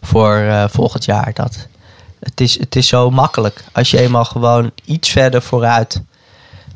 voor 0.02 0.36
eh, 0.36 0.64
volgend 0.70 1.06
jaar. 1.06 1.32
Dat 1.34 1.68
het, 2.20 2.42
is, 2.42 2.60
het 2.60 2.76
is 2.76 2.88
zo 2.88 3.10
makkelijk. 3.12 3.64
Als 3.72 3.92
je 3.92 4.00
eenmaal 4.00 4.26
gewoon 4.26 4.72
iets 4.86 5.10
verder 5.10 5.42
vooruit 5.42 6.02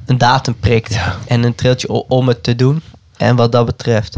een 0.05 0.17
datum 0.17 0.55
prikt. 0.59 0.93
Ja. 0.93 1.15
En 1.27 1.43
een 1.43 1.55
trailtje 1.55 1.87
om 1.87 2.27
het 2.27 2.43
te 2.43 2.55
doen. 2.55 2.81
En 3.17 3.35
wat 3.35 3.51
dat 3.51 3.65
betreft 3.65 4.15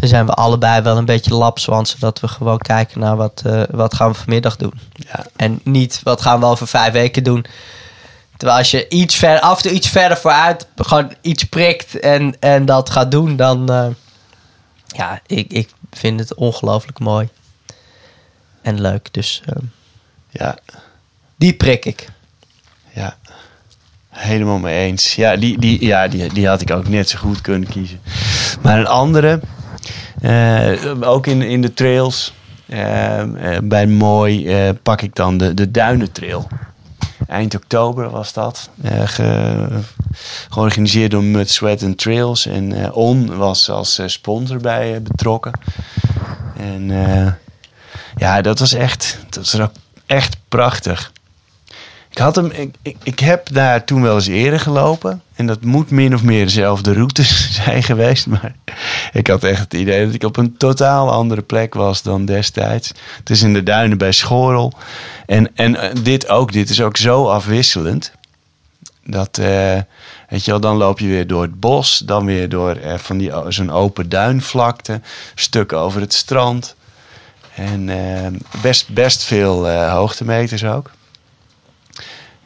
zijn 0.00 0.26
we 0.26 0.32
allebei 0.32 0.82
wel 0.82 0.96
een 0.96 1.04
beetje 1.04 1.34
lapswansen. 1.34 2.00
Dat 2.00 2.20
we 2.20 2.28
gewoon 2.28 2.58
kijken 2.58 3.00
naar 3.00 3.16
wat, 3.16 3.42
eh, 3.46 3.62
wat 3.70 3.94
gaan 3.94 4.08
we 4.08 4.14
vanmiddag 4.14 4.56
doen. 4.56 4.80
Ja. 4.92 5.26
En 5.36 5.60
niet 5.62 6.00
wat 6.02 6.22
gaan 6.22 6.40
we 6.40 6.46
over 6.46 6.66
vijf 6.66 6.92
weken 6.92 7.24
doen. 7.24 7.44
Terwijl 8.36 8.58
als 8.58 8.70
je 8.70 8.88
iets 8.88 9.16
ver, 9.16 9.40
af 9.40 9.56
en 9.56 9.62
toe 9.62 9.72
iets 9.72 9.88
verder 9.88 10.16
vooruit 10.16 10.66
gewoon 10.76 11.12
iets 11.20 11.44
prikt 11.44 11.98
en, 11.98 12.36
en 12.40 12.64
dat 12.64 12.90
gaat 12.90 13.10
doen, 13.10 13.36
dan 13.36 13.70
eh, 13.70 13.86
ja, 14.86 15.20
ik, 15.26 15.52
ik 15.52 15.70
vind 15.90 16.20
het 16.20 16.34
ongelooflijk 16.34 16.98
mooi. 16.98 17.28
En 18.62 18.80
leuk. 18.80 19.12
Dus 19.12 19.42
eh, 19.46 19.62
ja. 20.30 20.56
die 21.36 21.54
prik 21.54 21.84
ik. 21.84 22.08
Ja, 22.92 23.16
helemaal 24.08 24.58
mee 24.58 24.86
eens. 24.86 25.14
Ja, 25.14 25.36
die, 25.36 25.58
die, 25.58 25.84
ja 25.84 26.08
die, 26.08 26.32
die 26.32 26.48
had 26.48 26.60
ik 26.60 26.70
ook 26.70 26.88
net 26.88 27.08
zo 27.08 27.18
goed 27.18 27.40
kunnen 27.40 27.68
kiezen. 27.68 28.00
Maar 28.62 28.78
een 28.78 28.86
andere, 28.86 29.40
ook 31.00 31.26
in, 31.26 31.42
in 31.42 31.60
de 31.62 31.74
trails, 31.74 32.34
eh, 32.66 33.20
eh, 33.56 33.62
bij 33.62 33.86
Mooi 33.86 34.48
eh, 34.48 34.70
pak 34.82 35.02
ik 35.02 35.14
dan 35.14 35.36
de, 35.38 35.54
de 35.54 35.70
Duinentrail. 35.70 36.48
Eind 37.28 37.54
oktober 37.54 38.10
was 38.10 38.32
dat. 38.32 38.70
eh, 38.82 39.00
ge- 39.08 39.80
georganiseerd 40.50 41.10
door 41.10 41.22
Mud, 41.24 41.50
Sweat 41.50 41.82
and 41.82 41.98
Trails. 41.98 42.46
En 42.46 42.72
eh, 42.84 42.96
On 42.96 43.36
was 43.36 43.70
als 43.70 43.98
eh, 43.98 44.06
sponsor 44.06 44.58
bij 44.60 44.94
eh, 44.94 45.00
betrokken. 45.00 45.52
En 46.58 46.90
eh, 46.90 47.32
ja, 48.16 48.40
dat 48.40 48.58
was 48.58 48.72
echt, 48.72 49.18
dat 49.28 49.50
was 49.50 49.68
echt 50.06 50.36
prachtig. 50.48 51.12
Ik, 52.14 52.20
had 52.20 52.36
hem, 52.36 52.50
ik, 52.50 52.74
ik, 52.82 52.96
ik 53.02 53.18
heb 53.18 53.48
daar 53.52 53.84
toen 53.84 54.02
wel 54.02 54.14
eens 54.14 54.26
eerder 54.26 54.60
gelopen. 54.60 55.22
En 55.34 55.46
dat 55.46 55.62
moet 55.62 55.90
min 55.90 56.14
of 56.14 56.22
meer 56.22 56.44
dezelfde 56.44 56.92
route 56.92 57.22
zijn 57.62 57.82
geweest. 57.82 58.26
Maar 58.26 58.54
ik 59.12 59.26
had 59.26 59.44
echt 59.44 59.60
het 59.60 59.74
idee 59.74 60.04
dat 60.04 60.14
ik 60.14 60.22
op 60.22 60.36
een 60.36 60.56
totaal 60.56 61.10
andere 61.10 61.42
plek 61.42 61.74
was 61.74 62.02
dan 62.02 62.24
destijds. 62.24 62.92
Het 63.18 63.30
is 63.30 63.42
in 63.42 63.52
de 63.52 63.62
duinen 63.62 63.98
bij 63.98 64.12
Schorel. 64.12 64.72
En, 65.26 65.50
en 65.54 65.76
eh, 65.76 65.90
dit 66.02 66.28
ook, 66.28 66.52
dit 66.52 66.70
is 66.70 66.80
ook 66.80 66.96
zo 66.96 67.28
afwisselend. 67.28 68.12
Dat, 69.04 69.38
eh, 69.38 69.78
weet 70.28 70.44
je 70.44 70.50
wel, 70.50 70.60
dan 70.60 70.76
loop 70.76 70.98
je 70.98 71.06
weer 71.06 71.26
door 71.26 71.42
het 71.42 71.60
bos. 71.60 71.98
Dan 71.98 72.24
weer 72.26 72.48
door 72.48 72.76
eh, 72.76 72.98
van 72.98 73.18
die, 73.18 73.32
zo'n 73.48 73.70
open 73.70 74.08
duinvlakte. 74.08 75.00
Stukken 75.34 75.78
over 75.78 76.00
het 76.00 76.14
strand. 76.14 76.74
En 77.54 77.90
best, 78.62 78.88
best 78.88 79.24
veel 79.24 79.68
hoogtemeters 79.70 80.64
ook. 80.64 80.90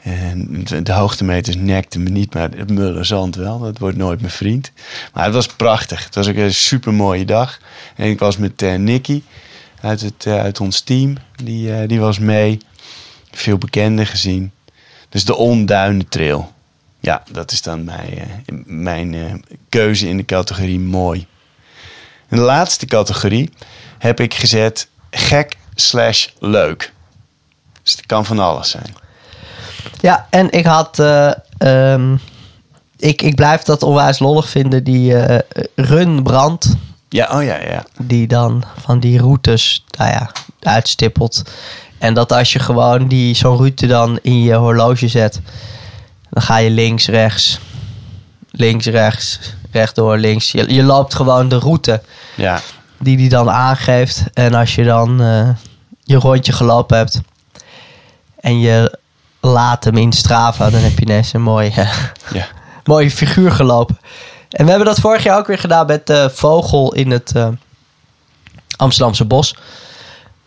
En 0.01 0.65
de- 0.83 0.91
hoogtemeters 0.93 1.55
nekten 1.55 2.03
me 2.03 2.09
niet, 2.09 2.33
maar 2.33 2.49
het 2.51 2.69
mulle 2.69 3.03
zand 3.03 3.35
wel. 3.35 3.59
Dat 3.59 3.77
wordt 3.77 3.97
nooit 3.97 4.19
mijn 4.19 4.31
vriend. 4.33 4.71
Maar 5.13 5.23
het 5.25 5.33
was 5.33 5.47
prachtig. 5.47 6.03
Het 6.05 6.15
was 6.15 6.27
ook 6.27 6.35
een 6.35 6.53
super 6.53 6.93
mooie 6.93 7.25
dag. 7.25 7.59
En 7.95 8.09
ik 8.09 8.19
was 8.19 8.37
met 8.37 8.61
eh 8.61 8.75
Nicky 8.75 9.21
uit, 9.81 10.01
het, 10.01 10.25
eh, 10.25 10.39
uit 10.39 10.59
ons 10.59 10.81
team. 10.81 11.17
Die, 11.43 11.73
eh, 11.75 11.87
die 11.87 11.99
was 11.99 12.19
mee. 12.19 12.57
Veel 13.31 13.57
bekenden 13.57 14.05
gezien. 14.05 14.51
Dus 15.09 15.25
de 15.25 15.35
Onduinentrail. 15.35 16.53
Ja, 16.99 17.23
dat 17.31 17.51
is 17.51 17.61
dan 17.61 17.83
mijn, 17.83 18.43
mijn 18.65 19.43
keuze 19.69 20.07
in 20.07 20.17
de 20.17 20.25
categorie 20.25 20.79
mooi. 20.79 21.27
In 22.29 22.37
de 22.37 22.43
laatste 22.43 22.85
categorie 22.85 23.49
heb 23.97 24.19
ik 24.19 24.33
gezet 24.33 24.87
gek 25.11 25.57
slash 25.75 26.27
leuk. 26.39 26.93
Dus 27.83 27.91
het 27.91 28.05
kan 28.05 28.25
van 28.25 28.39
alles 28.39 28.69
zijn. 28.69 28.95
Ja, 29.99 30.27
en 30.29 30.51
ik 30.51 30.65
had. 30.65 30.99
eh, 30.99 31.31
ehm, 31.57 32.15
ik, 32.97 33.21
ik 33.21 33.35
blijf 33.35 33.61
dat 33.61 33.83
onwijs 33.83 34.19
lollig 34.19 34.49
vinden, 34.49 34.83
die 34.83 35.15
eh 35.17 35.39
runbrand. 35.75 36.75
Ja, 37.09 37.29
oh 37.37 37.43
ja, 37.43 37.57
ja. 37.61 37.85
Die 37.97 38.27
dan 38.27 38.63
van 38.81 38.99
die 38.99 39.19
routes, 39.19 39.85
nou 39.97 40.11
ja, 40.11 40.31
uitstippelt. 40.61 41.43
En 41.97 42.13
dat 42.13 42.31
als 42.31 42.53
je 42.53 42.59
gewoon 42.59 43.07
die 43.07 43.35
zo'n 43.35 43.57
route 43.57 43.87
dan 43.87 44.19
in 44.21 44.41
je 44.41 44.53
horloge 44.53 45.07
zet, 45.07 45.39
dan 46.29 46.43
ga 46.43 46.57
je 46.57 46.69
links, 46.69 47.07
rechts, 47.07 47.59
links, 48.51 48.85
rechts, 48.85 49.39
rechtdoor, 49.71 50.17
links. 50.17 50.51
Je, 50.51 50.73
je 50.73 50.83
loopt 50.83 51.15
gewoon 51.15 51.49
de 51.49 51.57
route 51.59 52.01
Ja, 52.35 52.61
die 52.99 53.17
die 53.17 53.29
dan 53.29 53.49
aangeeft. 53.49 54.23
En 54.33 54.53
als 54.53 54.75
je 54.75 54.83
dan 54.83 55.21
eh, 55.21 55.49
je 56.03 56.15
rondje 56.15 56.51
gelopen 56.51 56.97
hebt 56.97 57.21
en 58.39 58.59
je 58.59 58.97
laat 59.39 59.83
hem 59.83 59.97
in 59.97 60.13
Strava, 60.13 60.69
dan 60.69 60.81
heb 60.81 60.99
je 60.99 61.05
ineens 61.05 61.33
een 61.33 61.41
mooie, 61.41 61.71
ja. 62.31 62.45
mooie 62.83 63.11
figuur 63.11 63.51
gelopen. 63.51 63.99
En 64.49 64.63
we 64.63 64.69
hebben 64.69 64.87
dat 64.87 64.99
vorig 64.99 65.23
jaar 65.23 65.37
ook 65.37 65.47
weer 65.47 65.59
gedaan 65.59 65.85
met 65.85 66.07
de 66.07 66.29
vogel 66.33 66.93
in 66.93 67.11
het 67.11 67.31
eh, 67.35 67.47
Amsterdamse 68.75 69.25
bos. 69.25 69.55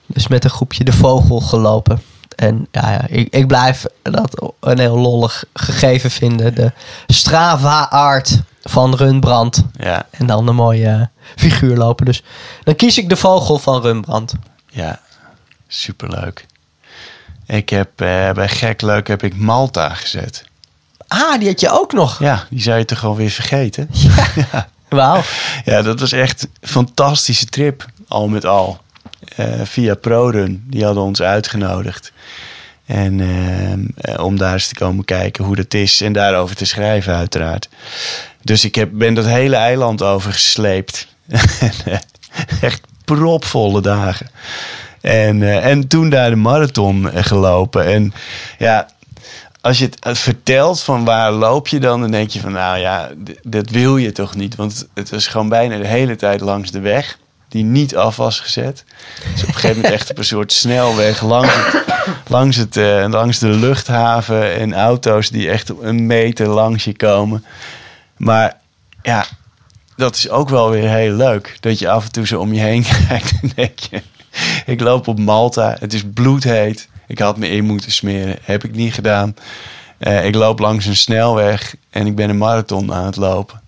Dus 0.06 0.28
met 0.28 0.44
een 0.44 0.50
groepje 0.50 0.84
de 0.84 0.92
vogel 0.92 1.40
gelopen. 1.40 2.02
En 2.36 2.66
ja, 2.70 2.90
ja 2.90 3.06
ik, 3.06 3.34
ik 3.34 3.46
blijf 3.46 3.86
dat 4.02 4.52
een 4.60 4.78
heel 4.78 4.98
lollig 4.98 5.44
gegeven 5.54 6.10
vinden. 6.10 6.54
De 6.54 6.72
Strava-art 7.06 8.40
van 8.62 8.94
Runbrand. 8.94 9.64
ja, 9.76 10.06
En 10.10 10.26
dan 10.26 10.48
een 10.48 10.54
mooie 10.54 10.88
eh, 10.88 11.06
figuur 11.36 11.76
lopen. 11.76 12.04
Dus 12.04 12.22
dan 12.64 12.76
kies 12.76 12.98
ik 12.98 13.08
de 13.08 13.16
vogel 13.16 13.58
van 13.58 13.82
Rembrandt. 13.82 14.34
ja. 14.70 15.00
Superleuk. 15.68 16.46
Ik 17.52 17.68
heb 17.68 18.00
eh, 18.00 18.30
bij 18.30 18.48
gek 18.48 18.80
leuk 18.80 19.08
heb 19.08 19.22
ik 19.22 19.36
Malta 19.36 19.88
gezet. 19.88 20.44
Ah, 21.08 21.38
die 21.38 21.48
had 21.48 21.60
je 21.60 21.70
ook 21.70 21.92
nog. 21.92 22.18
Ja, 22.18 22.46
die 22.50 22.62
zou 22.62 22.78
je 22.78 22.84
toch 22.84 23.04
alweer 23.04 23.30
vergeten? 23.30 23.88
Ja. 24.52 24.68
Wauw. 24.88 25.22
Ja, 25.64 25.82
dat 25.82 26.00
was 26.00 26.12
echt 26.12 26.42
een 26.42 26.68
fantastische 26.68 27.46
trip, 27.46 27.86
al 28.08 28.28
met 28.28 28.44
al. 28.44 28.80
Eh, 29.36 29.46
via 29.64 29.94
ProRun, 29.94 30.64
die 30.66 30.84
hadden 30.84 31.02
ons 31.02 31.22
uitgenodigd. 31.22 32.12
En 32.86 33.20
eh, 33.96 34.24
om 34.24 34.36
daar 34.36 34.52
eens 34.52 34.68
te 34.68 34.74
komen 34.74 35.04
kijken 35.04 35.44
hoe 35.44 35.56
dat 35.56 35.74
is 35.74 36.00
en 36.00 36.12
daarover 36.12 36.56
te 36.56 36.64
schrijven 36.64 37.14
uiteraard. 37.14 37.68
Dus 38.42 38.64
ik 38.64 38.74
heb, 38.74 38.88
ben 38.92 39.14
dat 39.14 39.26
hele 39.26 39.56
eiland 39.56 40.02
overgesleept. 40.02 41.06
Echt 42.60 42.80
propvolle 43.04 43.80
dagen. 43.80 44.30
En, 45.02 45.42
eh, 45.42 45.66
en 45.66 45.88
toen 45.88 46.10
daar 46.10 46.30
de 46.30 46.36
marathon 46.36 47.10
gelopen. 47.14 47.84
En 47.84 48.12
ja, 48.58 48.88
als 49.62 49.78
je 49.78 49.84
het 49.84 49.98
eh, 49.98 50.14
vertelt 50.14 50.80
van 50.80 51.04
waar 51.04 51.32
loop 51.32 51.68
je 51.68 51.80
dan, 51.80 52.00
dan 52.00 52.10
denk 52.10 52.30
je 52.30 52.40
van 52.40 52.52
nou 52.52 52.78
ja, 52.78 53.10
dat 53.42 53.70
wil 53.70 53.96
je 53.96 54.12
toch 54.12 54.34
niet. 54.34 54.54
Want 54.54 54.88
het 54.94 55.10
was 55.10 55.26
gewoon 55.26 55.48
bijna 55.48 55.76
de 55.76 55.86
hele 55.86 56.16
tijd 56.16 56.40
langs 56.40 56.70
de 56.70 56.80
weg 56.80 57.18
die 57.48 57.64
niet 57.64 57.96
af 57.96 58.16
was 58.16 58.40
gezet. 58.40 58.84
Dus 59.32 59.42
op 59.42 59.48
een 59.48 59.54
gegeven 59.54 59.76
moment 59.76 59.94
echt 59.94 60.10
op 60.10 60.18
een 60.18 60.24
soort 60.24 60.52
snelweg 60.52 61.22
langs, 61.22 61.54
het, 61.54 61.84
langs, 62.26 62.56
het, 62.56 62.76
eh, 62.76 63.04
langs 63.08 63.38
de 63.38 63.48
luchthaven 63.48 64.54
en 64.54 64.74
auto's 64.74 65.30
die 65.30 65.50
echt 65.50 65.72
een 65.80 66.06
meter 66.06 66.48
langs 66.48 66.84
je 66.84 66.96
komen. 66.96 67.44
Maar 68.16 68.56
ja, 69.02 69.26
dat 69.96 70.16
is 70.16 70.28
ook 70.28 70.48
wel 70.48 70.70
weer 70.70 70.88
heel 70.88 71.12
leuk. 71.12 71.56
Dat 71.60 71.78
je 71.78 71.90
af 71.90 72.04
en 72.04 72.12
toe 72.12 72.26
zo 72.26 72.40
om 72.40 72.52
je 72.52 72.60
heen 72.60 72.84
kijkt 73.08 73.32
en 73.42 73.52
denk 73.54 73.78
je... 73.78 74.02
Ik 74.66 74.80
loop 74.80 75.08
op 75.08 75.18
Malta, 75.18 75.76
het 75.80 75.92
is 75.92 76.02
bloedheet. 76.14 76.88
Ik 77.06 77.18
had 77.18 77.36
me 77.36 77.48
in 77.48 77.64
moeten 77.64 77.92
smeren, 77.92 78.38
heb 78.42 78.64
ik 78.64 78.74
niet 78.74 78.94
gedaan. 78.94 79.34
Eh, 79.98 80.26
ik 80.26 80.34
loop 80.34 80.58
langs 80.58 80.86
een 80.86 80.96
snelweg 80.96 81.74
en 81.90 82.06
ik 82.06 82.14
ben 82.14 82.30
een 82.30 82.38
marathon 82.38 82.92
aan 82.92 83.06
het 83.06 83.16
lopen. 83.16 83.60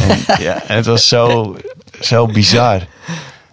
En, 0.00 0.18
ja, 0.44 0.62
het 0.66 0.86
was 0.86 1.08
zo, 1.08 1.56
zo 2.00 2.26
bizar. 2.26 2.86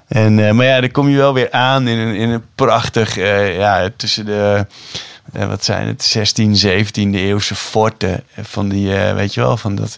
En, 0.07 0.47
eh, 0.47 0.51
maar 0.51 0.65
ja, 0.65 0.81
dan 0.81 0.91
kom 0.91 1.09
je 1.09 1.17
wel 1.17 1.33
weer 1.33 1.51
aan 1.51 1.87
in 1.87 1.97
een, 1.97 2.15
in 2.15 2.29
een 2.29 2.43
prachtig... 2.55 3.17
eh, 3.17 3.57
ja, 3.57 3.89
tussen 3.97 4.25
de... 4.25 4.65
wat 5.31 5.63
zijn 5.63 5.87
het? 5.87 6.03
16, 6.03 6.55
17e 6.55 7.15
eeuwse 7.15 7.55
forten. 7.55 8.23
Van 8.41 8.69
die, 8.69 8.89
weet 8.93 9.33
je 9.33 9.41
wel, 9.41 9.57
van 9.57 9.75
dat... 9.75 9.97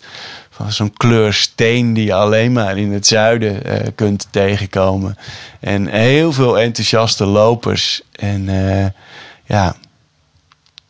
Van 0.55 0.71
zo'n 0.71 0.93
kleur 0.93 1.33
steen 1.33 1.93
die 1.93 2.05
je 2.05 2.13
alleen 2.13 2.51
maar 2.51 2.77
in 2.77 2.91
het 2.91 3.07
zuiden 3.07 3.63
eh, 3.63 3.87
kunt 3.95 4.27
tegenkomen. 4.29 5.17
En 5.59 5.87
heel 5.87 6.33
veel 6.33 6.59
enthousiaste 6.59 7.25
lopers. 7.25 8.01
En 8.11 8.49
eh, 8.49 8.85
ja, 9.45 9.75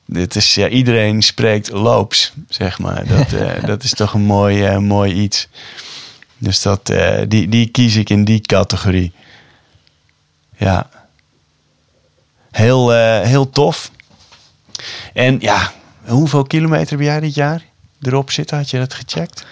dit 0.05 0.35
is, 0.35 0.55
ja, 0.55 0.67
iedereen 0.67 1.21
spreekt 1.21 1.71
loops, 1.71 2.33
zeg 2.49 2.79
maar. 2.79 3.07
Dat, 3.07 3.33
eh, 3.33 3.63
dat 3.71 3.83
is 3.83 3.89
toch 3.89 4.13
een 4.13 4.25
mooi, 4.25 4.79
mooi 4.79 5.13
iets. 5.13 5.47
Dus 6.37 6.61
dat, 6.61 6.93
die, 7.27 7.49
die 7.49 7.67
kies 7.67 7.95
ik 7.95 8.09
in 8.09 8.25
die 8.25 8.41
categorie. 8.41 9.11
Ja. 10.57 10.89
Heel, 12.51 12.91
heel 13.21 13.49
tof. 13.49 13.91
En 15.13 15.39
ja, 15.39 15.71
hoeveel 16.05 16.43
kilometer 16.43 16.89
heb 16.89 16.99
jij 16.99 17.19
dit 17.19 17.35
jaar 17.35 17.73
erop 18.05 18.31
zitten? 18.31 18.57
Had 18.57 18.69
je 18.69 18.77
dat 18.77 18.93
gecheckt? 18.93 19.45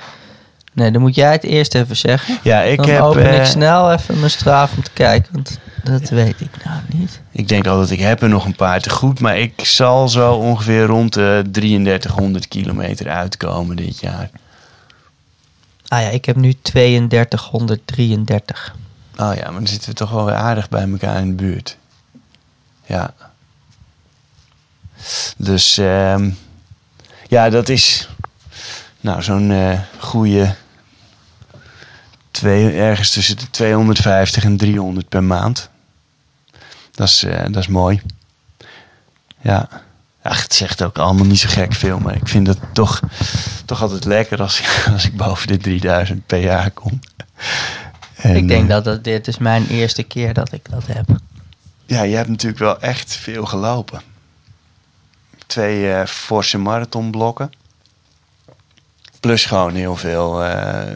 Nee, 0.74 0.92
dan 0.92 1.02
moet 1.02 1.16
jij 1.16 1.32
het 1.32 1.44
eerst 1.44 1.76
even 1.76 1.98
zeggen. 1.98 2.40
Ja, 2.44 2.62
ik 2.62 2.78
dan 2.78 2.90
heb... 2.90 3.02
open 3.02 3.34
ik 3.34 3.40
eh, 3.40 3.46
snel 3.46 3.92
even 3.92 4.20
mijn 4.20 4.32
straaf 4.32 4.76
om 4.76 4.84
te 4.84 4.92
kijken. 4.92 5.34
Want 5.34 5.60
dat 5.84 6.10
weet 6.10 6.42
ik 6.42 6.66
nou 6.66 6.80
niet. 6.88 7.22
Ik 7.32 7.48
denk 7.48 7.68
altijd, 7.68 7.92
ik 7.92 8.00
heb 8.00 8.22
er 8.22 8.30
nog 8.30 8.46
een 8.46 8.56
paar 8.56 8.82
te 8.82 8.90
goed. 8.90 9.20
Maar 9.20 9.38
ik 9.38 9.66
zal 9.66 10.10
zo 10.10 10.34
ongeveer 10.34 10.84
rond 10.84 11.14
de 11.14 11.44
3300 11.52 12.48
kilometer 12.48 13.10
uitkomen 13.10 13.76
dit 13.76 14.00
jaar. 14.00 14.30
Ah 15.88 16.02
ja, 16.02 16.08
ik 16.08 16.26
heb 16.26 16.36
nu 16.36 16.54
3233. 16.62 18.76
Oh 19.18 19.32
ja, 19.36 19.44
maar 19.44 19.54
dan 19.54 19.68
zitten 19.68 19.90
we 19.90 19.96
toch 19.96 20.12
wel 20.12 20.26
weer 20.26 20.36
aardig 20.36 20.70
bij 20.70 20.92
elkaar 20.92 21.20
in 21.20 21.28
de 21.28 21.44
buurt. 21.44 21.78
Ja. 22.86 23.14
Dus 25.38 25.78
ehm, 25.78 26.30
ja, 27.28 27.50
dat 27.50 27.70
is 27.70 28.10
nou 29.04 29.22
zo'n 29.24 29.52
eh 29.52 29.80
goede 30.00 30.56
twee, 32.32 32.72
ergens 32.72 33.12
tussen 33.12 33.38
de 33.38 33.50
250 33.50 34.44
en 34.44 34.58
300 34.58 35.10
per 35.10 35.24
maand. 35.24 35.70
Dat 36.92 37.08
is, 37.08 37.24
eh, 37.24 37.44
dat 37.44 37.56
is 37.56 37.68
mooi. 37.68 38.02
Ja. 39.42 39.70
Ach, 40.22 40.42
het 40.44 40.54
zegt 40.54 40.84
ook 40.84 40.98
allemaal 40.98 41.26
niet 41.26 41.40
zo 41.40 41.50
gek 41.50 41.74
veel, 41.74 42.00
maar 42.00 42.16
ik 42.16 42.28
vind 42.28 42.48
het 42.48 42.60
toch, 42.74 43.00
toch 43.66 43.82
altijd 43.82 44.06
lekker 44.06 44.42
als, 44.42 44.60
ik- 44.60 44.88
als 44.94 45.06
ik 45.06 45.18
boven 45.18 45.48
de 45.48 45.58
3000 45.58 46.26
per 46.26 46.40
jaar 46.40 46.72
kom. 46.72 47.00
En, 48.16 48.36
ik 48.36 48.48
denk 48.48 48.70
eh, 48.70 48.84
dat 48.84 49.04
dit 49.04 49.28
is 49.28 49.38
mijn 49.38 49.68
eerste 49.68 50.04
keer 50.04 50.34
dat 50.34 50.52
ik 50.52 50.70
dat 50.70 50.84
heb. 50.88 51.06
Ja, 51.86 52.02
je 52.02 52.16
hebt 52.16 52.30
natuurlijk 52.30 52.60
wel 52.62 52.80
echt 52.82 53.16
veel 53.16 53.46
gelopen. 53.46 54.02
Twee 55.48 55.92
eh, 55.94 56.06
forse 56.08 56.58
marathonblokken. 56.58 57.52
Plus 59.24 59.46
gewoon 59.46 59.76
heel 59.76 59.96
veel. 59.96 60.44
eh, 60.44 60.96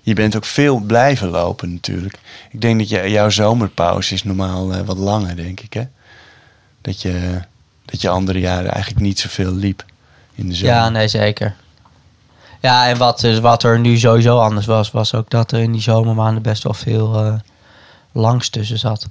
je 0.00 0.14
bent 0.14 0.36
ook 0.36 0.44
veel 0.44 0.78
blijven 0.78 1.28
lopen 1.28 1.72
natuurlijk. 1.72 2.18
Ik 2.50 2.60
denk 2.60 2.78
dat 2.78 2.88
je, 2.88 3.10
jouw 3.10 3.30
zomerpauze 3.30 4.14
is 4.14 4.24
normaal 4.24 4.72
eh, 4.72 4.80
wat 4.80 4.96
langer, 4.98 5.36
denk 5.36 5.60
ik. 5.60 5.72
Hè? 5.72 5.82
Dat, 6.80 7.02
je, 7.02 7.40
dat 7.84 8.00
je 8.00 8.08
andere 8.08 8.40
jaren 8.40 8.70
eigenlijk 8.70 9.04
niet 9.04 9.18
zoveel 9.18 9.52
liep 9.52 9.84
in 10.34 10.48
de 10.48 10.54
zomer. 10.54 10.74
Ja, 10.74 10.88
nee, 10.88 11.08
zeker. 11.08 11.54
Ja, 12.60 12.86
en 12.88 12.96
wat, 12.98 13.20
dus 13.20 13.38
wat 13.38 13.62
er 13.62 13.78
nu 13.78 13.98
sowieso 13.98 14.38
anders 14.38 14.66
was, 14.66 14.90
was 14.90 15.14
ook 15.14 15.30
dat 15.30 15.52
er 15.52 15.60
in 15.60 15.72
die 15.72 15.82
zomermaanden 15.82 16.42
best 16.42 16.62
wel 16.62 16.74
veel 16.74 17.24
eh, 17.24 17.34
langs 18.12 18.48
tussen 18.48 18.78
zat. 18.78 19.08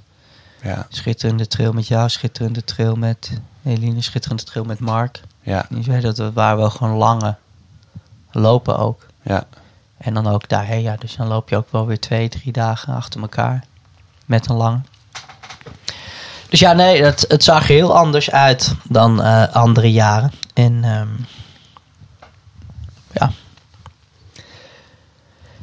ja, 0.62 0.86
Schitterende 0.88 1.46
trail 1.46 1.72
met 1.72 1.86
jou, 1.86 2.08
schitterende 2.08 2.64
trail 2.64 2.94
met 2.94 3.30
Eline, 3.64 4.02
schitterende 4.02 4.44
trail 4.44 4.64
met 4.64 4.78
Mark. 4.78 5.20
ja, 5.42 5.66
dat 6.00 6.32
waren 6.32 6.56
wel 6.56 6.70
gewoon 6.70 6.96
lange 6.96 7.36
lopen 8.32 8.78
ook. 8.78 9.06
ja. 9.22 9.44
En 9.98 10.14
dan 10.14 10.26
ook 10.26 10.48
daar, 10.48 10.66
hè, 10.66 10.74
ja, 10.74 10.96
dus 10.96 11.16
dan 11.16 11.26
loop 11.26 11.48
je 11.48 11.56
ook 11.56 11.70
wel 11.70 11.86
weer 11.86 12.00
twee, 12.00 12.28
drie 12.28 12.52
dagen 12.52 12.94
achter 12.94 13.20
elkaar 13.20 13.64
met 14.26 14.48
een 14.48 14.56
lange. 14.56 14.80
Dus 16.48 16.60
ja, 16.60 16.72
nee, 16.72 17.02
het, 17.02 17.24
het 17.28 17.44
zag 17.44 17.62
er 17.62 17.74
heel 17.74 17.96
anders 17.96 18.30
uit 18.30 18.74
dan 18.88 19.22
eh, 19.22 19.48
andere 19.54 19.92
jaren. 19.92 20.32
En 20.54 20.84
ehm, 20.84 21.08
ja. 23.12 23.32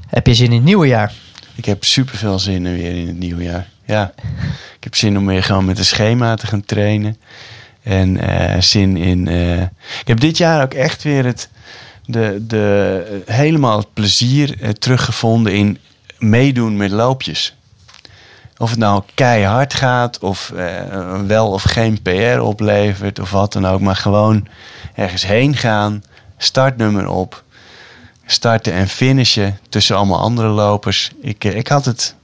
Heb 0.07 0.27
je 0.27 0.33
zin 0.33 0.45
in 0.45 0.53
het 0.53 0.63
nieuwe 0.63 0.87
jaar? 0.87 1.13
Ik 1.55 1.65
heb 1.65 1.83
super 1.83 2.17
veel 2.17 2.39
zin 2.39 2.65
in 2.65 2.73
weer 2.77 2.95
in 2.95 3.07
het 3.07 3.17
nieuwe 3.17 3.43
jaar. 3.43 3.67
Ja, 3.85 4.11
ik 4.75 4.83
heb 4.83 4.95
zin 4.95 5.17
om 5.17 5.25
weer 5.25 5.43
gewoon 5.43 5.65
met 5.65 5.77
een 5.77 5.85
schema 5.85 6.35
te 6.35 6.47
gaan 6.47 6.65
trainen. 6.65 7.17
En 7.83 8.17
eh, 8.17 8.61
zin 8.61 8.97
in. 8.97 9.27
eh, 9.27 9.61
ik 10.01 10.03
heb 10.05 10.19
dit 10.19 10.37
jaar 10.37 10.63
ook 10.63 10.73
echt 10.73 11.03
weer 11.03 11.25
het, 11.25 11.49
de, 12.11 12.45
de, 12.47 13.21
helemaal 13.25 13.77
het 13.77 13.93
plezier 13.93 14.61
eh, 14.61 14.69
teruggevonden 14.69 15.53
in 15.53 15.77
meedoen 16.17 16.77
met 16.77 16.91
loopjes. 16.91 17.55
Of 18.57 18.69
het 18.69 18.79
nou 18.79 19.03
keihard 19.13 19.73
gaat, 19.73 20.19
of 20.19 20.51
eh, 20.51 21.21
wel 21.27 21.51
of 21.51 21.63
geen 21.63 22.01
PR 22.01 22.39
oplevert, 22.39 23.19
of 23.19 23.31
wat 23.31 23.53
dan 23.53 23.67
ook. 23.67 23.79
Maar 23.79 23.95
gewoon 23.95 24.47
ergens 24.95 25.25
heen 25.25 25.55
gaan, 25.55 26.03
startnummer 26.37 27.07
op, 27.07 27.43
starten 28.25 28.73
en 28.73 28.87
finishen 28.87 29.59
tussen 29.69 29.95
allemaal 29.95 30.19
andere 30.19 30.47
lopers. 30.47 31.11
Ik, 31.21 31.43
eh, 31.43 31.55
ik 31.55 31.67
had 31.67 31.85
het. 31.85 32.15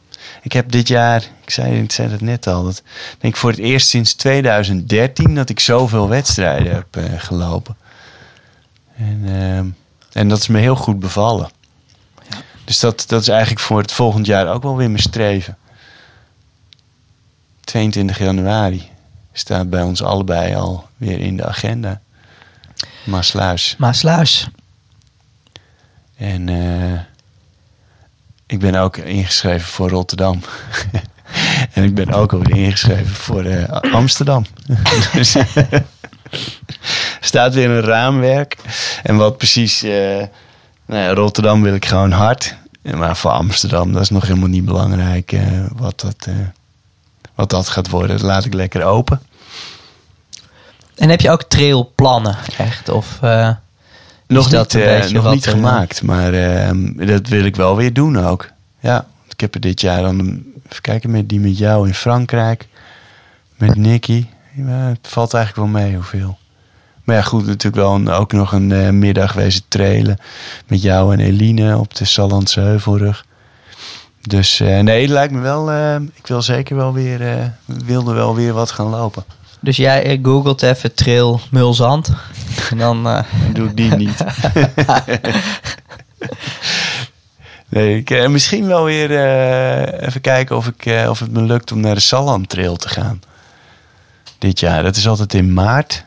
Ik 0.42 0.52
heb 0.54 0.72
dit 0.72 0.88
jaar, 0.88 1.24
ik 1.44 1.50
zei, 1.50 1.82
ik 1.82 1.92
zei 1.92 2.10
het 2.10 2.22
net 2.22 2.48
al, 2.48 2.64
dat 2.64 2.78
ik 2.78 3.16
denk 3.20 3.36
voor 3.36 3.50
het 3.50 3.60
eerst 3.60 3.88
sinds 3.88 4.14
2013 4.14 5.36
dat 5.36 5.50
ik 5.50 5.60
zoveel 5.60 6.10
wedstrijden 6.10 6.74
heb 6.74 6.88
gelopen. 7.18 7.76
En, 8.98 9.22
ehm, 9.26 9.68
en 10.12 10.30
dat 10.30 10.38
is 10.38 10.48
me 10.48 10.60
heel 10.60 10.76
goed 10.76 11.00
bevallen. 11.00 11.50
Dus 12.64 12.80
dat, 12.80 13.04
dat 13.08 13.22
is 13.22 13.28
eigenlijk 13.28 13.62
voor 13.62 13.82
het 13.82 13.92
volgend 13.92 14.26
jaar 14.26 14.54
ook 14.54 14.64
wel 14.64 14.76
weer 14.76 14.90
mijn 14.90 15.02
streven. 15.02 15.58
22 17.64 18.18
januari 18.18 18.90
staat 19.34 19.70
bij 19.70 19.82
ons 19.82 20.04
allebei 20.04 20.56
al 20.56 20.88
weer 20.98 21.20
in 21.20 21.38
de 21.38 21.46
agenda. 21.46 22.02
Maasluis. 23.06 23.76
Maasluis. 23.78 24.48
En 26.16 26.50
eh, 26.50 27.00
ik 28.46 28.60
ben 28.60 28.76
ook 28.76 28.98
ingeschreven 28.98 29.68
voor 29.68 29.90
Rotterdam. 29.90 30.42
en 31.74 31.84
ik 31.84 31.96
ben 31.96 32.14
ook 32.14 32.34
alweer 32.34 32.58
ingeschreven 32.58 33.16
voor 33.16 33.44
eh, 33.44 33.94
Amsterdam. 33.94 34.46
dus 35.14 35.36
staat 37.36 37.54
weer 37.54 37.70
een 37.70 37.82
raamwerk. 37.82 38.56
En 39.04 39.16
wat 39.16 39.38
precies... 39.38 39.84
eh, 39.84 40.24
nou 40.86 41.02
ja, 41.02 41.14
Rotterdam 41.14 41.62
wil 41.62 41.74
ik 41.74 41.86
gewoon 41.86 42.12
hard. 42.12 42.56
Maar 42.82 43.18
voor 43.18 43.32
Amsterdam, 43.32 43.94
dat 43.94 44.02
is 44.02 44.10
nog 44.10 44.28
helemaal 44.28 44.50
niet 44.50 44.66
belangrijk 44.66 45.32
eh, 45.32 45.42
wat, 45.76 46.00
dat, 46.00 46.16
eh, 46.28 46.34
wat 47.36 47.50
dat 47.50 47.70
gaat 47.70 47.90
worden. 47.90 48.18
Dat 48.18 48.26
laat 48.26 48.46
ik 48.46 48.54
lekker 48.54 48.84
open. 48.84 49.22
En 50.96 51.10
heb 51.10 51.22
je 51.22 51.30
ook 51.30 51.44
trailplannen 51.44 52.38
echt? 52.58 52.90
Of, 52.90 53.20
Nog 54.28 54.52
niet, 54.52 55.12
nog 55.12 55.32
niet 55.34 55.48
gemaakt, 55.48 56.02
maar 56.02 56.34
ehm, 56.34 57.06
dat 57.06 57.28
wil 57.28 57.44
ik 57.44 57.56
wel 57.56 57.76
weer 57.76 57.94
doen 57.94 58.26
ook. 58.26 58.50
Ja, 58.80 59.06
ik 59.30 59.40
heb 59.40 59.54
er 59.54 59.62
dit 59.62 59.82
jaar 59.82 60.02
dan, 60.02 60.44
even 60.70 60.82
kijken, 60.82 61.12
met 61.12 61.30
die 61.30 61.40
met 61.40 61.58
jou 61.58 61.88
in 61.88 61.94
Frankrijk, 61.94 62.68
met 63.56 63.76
Nicky. 63.76 64.26
Ja, 64.54 64.88
het 64.88 65.08
valt 65.08 65.34
eigenlijk 65.34 65.72
wel 65.72 65.82
mee 65.82 65.96
hoeveel. 65.96 66.38
Maar 67.06 67.16
ja, 67.16 67.22
goed, 67.22 67.46
natuurlijk 67.46 67.76
wel 67.84 67.94
een- 67.96 68.10
ook 68.10 68.32
nog 68.32 68.52
een 68.52 68.72
eh, 68.72 68.90
middag 68.90 69.34
wezen 69.34 69.62
trailen 69.68 70.18
met 70.68 70.82
jou 70.82 71.14
en 71.14 71.20
Eline 71.20 71.78
op 71.78 71.96
de 71.96 72.06
Sallandse 72.06 72.60
Heuvelrug. 72.60 73.26
Dus 74.22 74.60
eh, 74.60 74.80
nee, 74.80 75.02
het 75.02 75.10
lijkt 75.10 75.34
me 75.34 75.40
wel, 75.40 75.72
eh, 75.72 75.96
ik 76.14 76.28
wil 76.28 76.42
zeker 76.42 76.76
wel 76.76 76.94
weer, 76.94 77.22
eh, 77.32 77.46
wilde 77.66 78.14
wel 78.14 78.36
weer 78.36 78.54
wat 78.54 78.72
gaan 78.72 78.90
lopen. 78.90 79.24
Dus 79.60 79.78
jij 79.78 80.04
eh, 80.04 80.20
googelt 80.24 80.62
even 80.62 80.94
trail 80.94 81.40
Mulzand. 81.52 82.12
En 82.70 82.78
dan... 82.78 83.08
eh, 83.08 83.14
Dan 83.14 83.54
doe 83.54 83.68
ik 83.70 83.76
die 83.78 83.96
niet. 83.96 84.24
nee, 87.70 87.98
ik, 87.98 88.10
eh, 88.10 88.28
misschien 88.28 88.68
wel 88.68 88.84
weer 88.84 89.12
eh, 89.12 90.08
even 90.08 90.22
kijken 90.22 90.56
of, 90.58 90.68
ik, 90.68 90.86
eh, 90.86 91.10
of 91.10 91.20
het 91.20 91.32
me 91.32 91.42
lukt 91.42 91.72
om 91.72 91.80
naar 91.80 91.96
de 91.96 92.02
Salland 92.02 92.50
Trail 92.50 92.76
te 92.76 92.90
gaan. 92.90 93.20
Dit 94.38 94.60
jaar. 94.60 94.84
Dat 94.84 94.96
is 94.96 95.08
altijd 95.08 95.34
in 95.34 95.54
maart. 95.54 96.06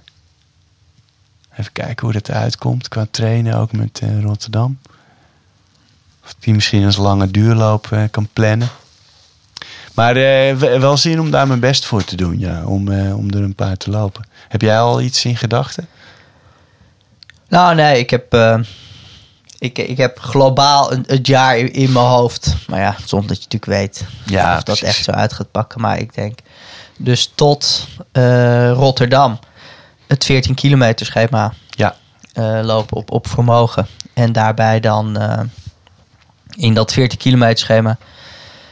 Even 1.59 1.73
kijken 1.73 2.05
hoe 2.05 2.13
dat 2.13 2.31
uitkomt 2.31 2.89
qua 2.89 3.07
trainen 3.11 3.55
ook 3.57 3.73
met 3.73 4.01
eh, 4.03 4.21
Rotterdam. 4.23 4.79
Of 6.25 6.35
die 6.39 6.55
misschien 6.55 6.85
als 6.85 6.97
lange 6.97 7.31
duurloop 7.31 7.93
eh, 7.93 8.03
kan 8.11 8.29
plannen. 8.33 8.69
Maar 9.95 10.17
eh, 10.17 10.57
wel 10.57 10.97
zin 10.97 11.21
om 11.21 11.31
daar 11.31 11.47
mijn 11.47 11.61
best 11.61 11.85
voor 11.85 12.05
te 12.05 12.17
doen, 12.17 12.39
ja. 12.39 12.65
Om, 12.65 12.89
om 13.13 13.31
er 13.31 13.43
een 13.43 13.55
paar 13.55 13.77
te 13.77 13.91
lopen. 13.91 14.27
Heb 14.49 14.61
jij 14.61 14.81
al 14.81 15.01
iets 15.01 15.25
in 15.25 15.37
gedachten? 15.37 15.89
Nou, 17.49 17.75
nee, 17.75 17.99
ik 17.99 18.11
heb, 18.11 18.37
ik, 19.59 19.79
ik 19.79 19.97
heb 19.97 20.19
globaal 20.19 20.93
een, 20.93 21.05
het 21.07 21.27
jaar 21.27 21.59
in, 21.59 21.73
in 21.73 21.93
mijn 21.93 22.05
hoofd. 22.07 22.55
Maar 22.69 22.81
ja, 22.81 22.97
zonder 23.05 23.29
dat 23.29 23.37
je 23.37 23.45
natuurlijk 23.45 23.81
weet 23.81 24.05
Ja, 24.25 24.57
of 24.57 24.63
dat 24.63 24.65
precies. 24.65 24.97
echt 24.97 25.05
zo 25.05 25.11
uit 25.11 25.33
gaat 25.33 25.51
pakken. 25.51 25.81
Maar 25.81 25.99
ik 25.99 26.15
denk 26.15 26.39
dus 26.97 27.33
tot 27.35 27.89
Rotterdam 28.73 29.39
het 30.09 30.25
14 30.25 30.55
kilometer 30.55 31.07
schema 31.07 31.53
Ja. 31.71 31.97
eh, 32.33 32.61
lopen 32.63 32.97
op, 32.97 33.11
op 33.13 33.29
vermogen. 33.29 33.87
En 34.15 34.33
daarbij 34.33 34.81
dan 34.81 35.17
eh, 35.19 35.41
in 36.57 36.75
dat 36.75 36.93
14 36.93 37.19
kilometer 37.19 37.59
schema 37.59 37.97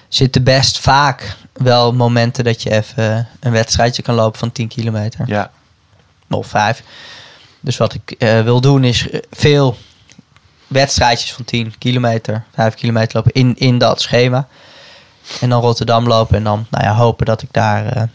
zitten 0.09 0.45
best 0.45 0.79
vaak 0.79 1.37
wel 1.53 1.93
momenten 1.95 2.45
dat 2.45 2.63
je 2.63 2.71
even 2.71 3.29
een 3.41 3.53
wedstrijdje 3.53 4.03
kan 4.03 4.15
lopen 4.15 4.39
van 4.39 4.53
10 4.53 4.69
kilometer. 4.69 5.21
Ja. 5.29 5.51
Of 6.31 6.47
vijf. 6.47 6.83
Dus 7.61 7.77
wat 7.77 7.95
ik 7.95 8.11
eh, 8.11 8.41
wil 8.43 8.61
doen 8.61 8.85
is 8.85 9.09
veel 9.31 9.77
wedstrijdjes 10.67 11.33
van 11.33 11.45
10 11.45 11.75
kilometer, 11.79 12.45
5 12.55 12.75
kilometer 12.75 13.17
lopen 13.17 13.33
in, 13.33 13.57
in 13.57 13.79
dat 13.79 14.01
schema. 14.01 14.47
En 15.41 15.49
dan 15.49 15.61
Rotterdam 15.61 16.07
lopen 16.07 16.37
en 16.37 16.45
dan 16.45 16.67
nou 16.71 16.85
ja, 16.85 16.95
hopen 16.95 17.27
dat 17.27 17.43
ik 17.43 17.49
daar 17.53 18.09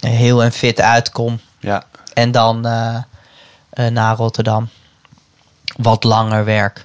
heel 0.00 0.42
en 0.42 0.52
fit 0.52 0.80
uitkom. 0.80 1.40
Ja. 1.60 1.84
En 2.16 2.30
dan 2.30 2.66
eh, 2.66 2.96
eh, 3.70 3.92
naar 3.92 4.16
Rotterdam 4.16 4.68
wat 5.76 6.04
langer 6.04 6.44
werk. 6.44 6.84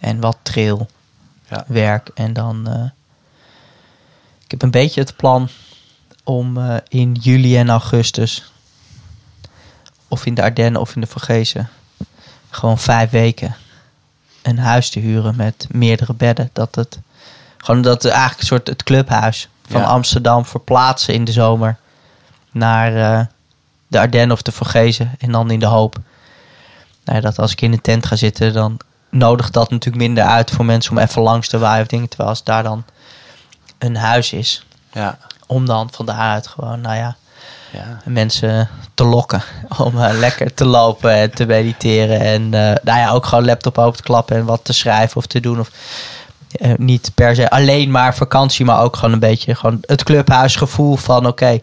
En 0.00 0.20
wat 0.20 0.36
trail 0.42 0.88
Ja. 1.48 1.64
werk. 1.66 2.10
En 2.14 2.32
dan... 2.32 2.68
eh, 2.68 2.84
ik 4.44 4.50
heb 4.50 4.62
een 4.62 4.70
beetje 4.70 5.00
het 5.00 5.16
plan 5.16 5.48
om 6.22 6.58
in 6.88 7.12
juli 7.12 7.56
en 7.58 7.70
augustus... 7.70 8.52
of 10.08 10.26
in 10.26 10.34
de 10.34 10.42
Ardennen 10.42 10.80
of 10.80 10.94
in 10.94 11.00
de 11.00 11.06
Vogezen... 11.06 11.68
gewoon 12.50 12.78
vijf 12.78 13.10
weken 13.10 13.56
een 14.42 14.58
huis 14.58 14.90
te 14.90 15.00
huren 15.00 15.36
met 15.36 15.66
meerdere 15.70 16.14
bedden. 16.14 16.50
Dat 16.52 16.74
het 16.74 16.98
gewoon 17.56 17.82
dat 17.82 18.02
het 18.02 18.12
eigenlijk 18.12 18.40
een 18.40 18.46
soort 18.46 18.66
het 18.66 18.82
clubhuis 18.82 19.48
van 19.68 19.80
Ja. 19.80 19.86
Amsterdam 19.86 20.44
verplaatsen 20.44 21.14
in 21.14 21.24
de 21.24 21.32
zomer 21.32 21.76
naar 22.50 23.32
de 23.94 24.00
Ardennen 24.00 24.36
of 24.36 24.42
de 24.42 24.52
Vogezen. 24.52 25.14
En 25.18 25.32
dan 25.32 25.50
in 25.50 25.58
de 25.58 25.66
hoop 25.66 25.96
nou 27.04 27.16
ja, 27.16 27.22
dat 27.24 27.38
als 27.38 27.52
ik 27.52 27.60
in 27.60 27.72
een 27.72 27.80
tent 27.80 28.06
ga 28.06 28.16
zitten, 28.16 28.52
dan 28.52 28.76
nodigt 29.10 29.52
dat 29.52 29.70
natuurlijk 29.70 30.04
minder 30.04 30.24
uit 30.24 30.50
voor 30.50 30.64
mensen 30.64 30.92
om 30.92 30.98
even 30.98 31.22
langs 31.22 31.48
te 31.48 31.58
waaien 31.58 31.82
of 31.82 31.88
dingen. 31.88 32.08
Terwijl 32.08 32.28
als 32.30 32.44
daar 32.44 32.62
dan 32.62 32.84
een 33.78 33.96
huis 33.96 34.32
is, 34.32 34.66
Ja. 34.92 35.18
om 35.46 35.66
dan 35.66 35.88
van 35.92 36.06
daaruit 36.06 36.46
gewoon, 36.46 36.80
nou 36.80 36.96
ja, 36.96 37.16
Ja. 37.72 38.00
mensen 38.04 38.68
te 38.94 39.04
lokken 39.04 39.42
om 39.84 40.02
eh, 40.02 40.18
lekker 40.18 40.54
te 40.54 40.64
lopen 40.64 41.12
en 41.12 41.34
te 41.34 41.46
mediteren. 41.46 42.20
En 42.20 42.42
eh, 42.54 42.74
nou 42.82 42.98
ja, 42.98 43.10
ook 43.10 43.26
gewoon 43.26 43.44
laptop 43.44 43.78
open 43.78 43.96
te 43.96 44.02
klappen 44.02 44.36
en 44.36 44.44
wat 44.44 44.60
te 44.64 44.72
schrijven 44.72 45.16
of 45.16 45.26
te 45.26 45.40
doen. 45.40 45.60
Of 45.60 45.70
eh, 46.50 46.72
niet 46.76 47.10
per 47.14 47.34
se 47.34 47.50
alleen 47.50 47.90
maar 47.90 48.14
vakantie, 48.14 48.64
maar 48.64 48.80
ook 48.82 48.96
gewoon 48.96 49.12
een 49.12 49.18
beetje 49.18 49.54
gewoon 49.54 49.78
het 49.80 50.02
clubhuisgevoel 50.04 50.96
van 50.96 51.26
oké, 51.26 51.58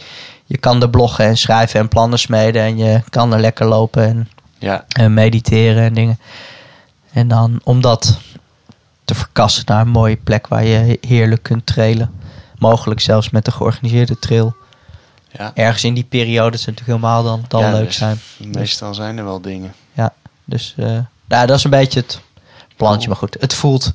je 0.52 0.58
kan 0.58 0.82
er 0.82 0.90
bloggen 0.90 1.26
en 1.26 1.38
schrijven 1.38 1.80
en 1.80 1.88
plannen 1.88 2.20
smeden 2.20 2.62
en 2.62 2.78
je 2.78 3.02
kan 3.10 3.34
er 3.34 3.40
lekker 3.40 3.66
lopen 3.66 4.04
en 4.04 4.30
Ja. 4.58 4.86
en 4.88 5.14
mediteren 5.14 5.84
en 5.84 5.94
dingen. 5.94 6.20
En 7.14 7.28
dan 7.28 7.60
om 7.64 7.82
dat 7.82 8.18
te 9.06 9.16
verkassen 9.16 9.64
naar 9.66 9.82
een 9.82 9.88
mooie 9.90 10.16
plek 10.16 10.48
waar 10.48 10.64
je 10.64 10.98
heerlijk 11.08 11.44
kunt 11.44 11.66
trailen. 11.66 12.12
Mogelijk 12.58 13.00
zelfs 13.00 13.30
met 13.30 13.48
een 13.48 13.54
georganiseerde 13.54 14.20
trail. 14.20 14.56
Ja. 15.38 15.52
Ergens 15.56 15.84
in 15.84 15.94
die 15.94 16.04
periode 16.04 16.58
het 16.58 16.66
natuurlijk 16.66 16.88
helemaal 16.88 17.24
dan, 17.24 17.46
dan 17.48 17.62
Ja, 17.62 17.72
leuk 17.72 17.86
dus 17.86 17.96
zijn. 17.98 18.20
Meestal 18.38 18.94
zijn 18.94 19.18
er 19.18 19.24
wel 19.24 19.42
dingen. 19.42 19.74
Ja, 19.94 20.14
dus 20.46 20.74
uh, 20.78 20.86
nou, 21.28 21.48
dat 21.48 21.58
is 21.58 21.64
een 21.64 21.70
beetje 21.70 22.00
het 22.00 22.20
plantje. 22.76 23.08
Maar 23.08 23.18
goed, 23.18 23.38
het 23.40 23.54
voelt 23.54 23.94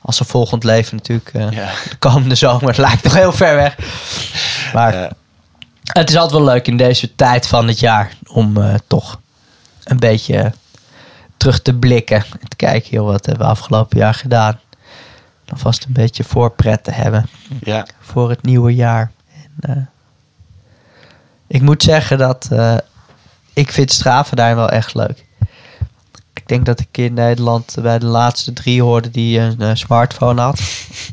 als 0.00 0.20
een 0.20 0.26
volgend 0.26 0.64
leven 0.64 0.96
natuurlijk. 0.96 1.30
Uh, 1.34 1.50
Ja. 1.50 1.70
De 1.88 1.96
komende 1.96 2.34
zomer 2.34 2.80
lijkt 2.80 3.02
nog 3.04 3.14
heel 3.14 3.32
ver 3.32 3.54
weg. 3.56 3.76
Maar. 4.74 5.12
Het 5.82 6.10
is 6.10 6.16
altijd 6.16 6.40
wel 6.42 6.52
leuk 6.52 6.66
in 6.66 6.76
deze 6.76 7.14
tijd 7.14 7.46
van 7.46 7.68
het 7.68 7.78
jaar 7.80 8.16
om 8.26 8.56
uh, 8.56 8.74
toch 8.86 9.20
een 9.84 9.98
beetje 9.98 10.52
terug 11.36 11.62
te 11.62 11.74
blikken. 11.74 12.16
En 12.16 12.48
te 12.48 12.56
kijken, 12.56 12.90
joh, 12.90 13.06
wat 13.06 13.26
hebben 13.26 13.46
we 13.46 13.52
afgelopen 13.52 13.98
jaar 13.98 14.14
gedaan. 14.14 14.60
Dan 15.44 15.58
vast 15.58 15.84
een 15.84 15.92
beetje 15.92 16.24
voorpret 16.24 16.84
te 16.84 16.90
hebben 16.90 17.28
Ja. 17.60 17.86
voor 18.00 18.30
het 18.30 18.42
nieuwe 18.42 18.74
jaar. 18.74 19.12
En, 19.60 19.76
uh, 19.76 19.84
ik 21.46 21.62
moet 21.62 21.82
zeggen 21.82 22.18
dat 22.18 22.48
uh, 22.52 22.76
ik 23.52 23.72
vind 23.72 23.92
Straven 23.92 24.36
daar 24.36 24.56
wel 24.56 24.68
echt 24.68 24.94
leuk. 24.94 25.24
Ik 26.34 26.48
denk 26.48 26.66
dat 26.66 26.80
ik 26.80 26.98
in 26.98 27.14
Nederland 27.14 27.76
bij 27.82 27.98
de 27.98 28.06
laatste 28.06 28.52
drie 28.52 28.82
hoorde 28.82 29.10
die 29.10 29.38
een 29.38 29.56
uh, 29.58 29.70
smartphone 29.74 30.40
had. 30.40 30.60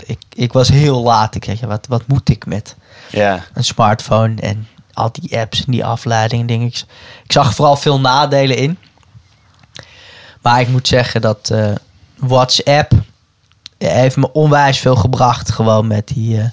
ik, 0.06 0.20
ik 0.36 0.54
was 0.54 0.68
heel 0.70 1.04
laat. 1.04 1.36
Ik 1.36 1.44
zeg, 1.44 1.60
ja, 1.60 1.68
wat, 1.68 1.88
wat 1.88 2.08
moet 2.08 2.30
ik 2.30 2.46
met 2.46 2.76
Ja. 3.10 3.46
een 3.54 3.64
smartphone 3.64 4.42
en 4.42 4.68
al 4.94 5.12
die 5.12 5.40
apps 5.40 5.66
en 5.66 5.72
die 5.72 5.86
afleidingen 5.86 6.46
dingen. 6.46 6.68
Ik, 6.68 6.84
zag 7.28 7.54
vooral 7.54 7.76
veel 7.76 8.00
nadelen 8.00 8.58
in. 8.58 8.78
Maar 10.42 10.62
ik 10.62 10.68
moet 10.68 10.88
zeggen 10.88 11.22
dat 11.22 11.50
uh, 11.52 11.72
WhatsApp 12.16 12.92
heeft 13.78 14.16
me 14.16 14.32
onwijs 14.32 14.80
veel 14.80 14.96
gebracht. 14.96 15.52
Gewoon 15.52 15.88
met 15.88 16.08
die 16.08 16.38
uh, 16.38 16.46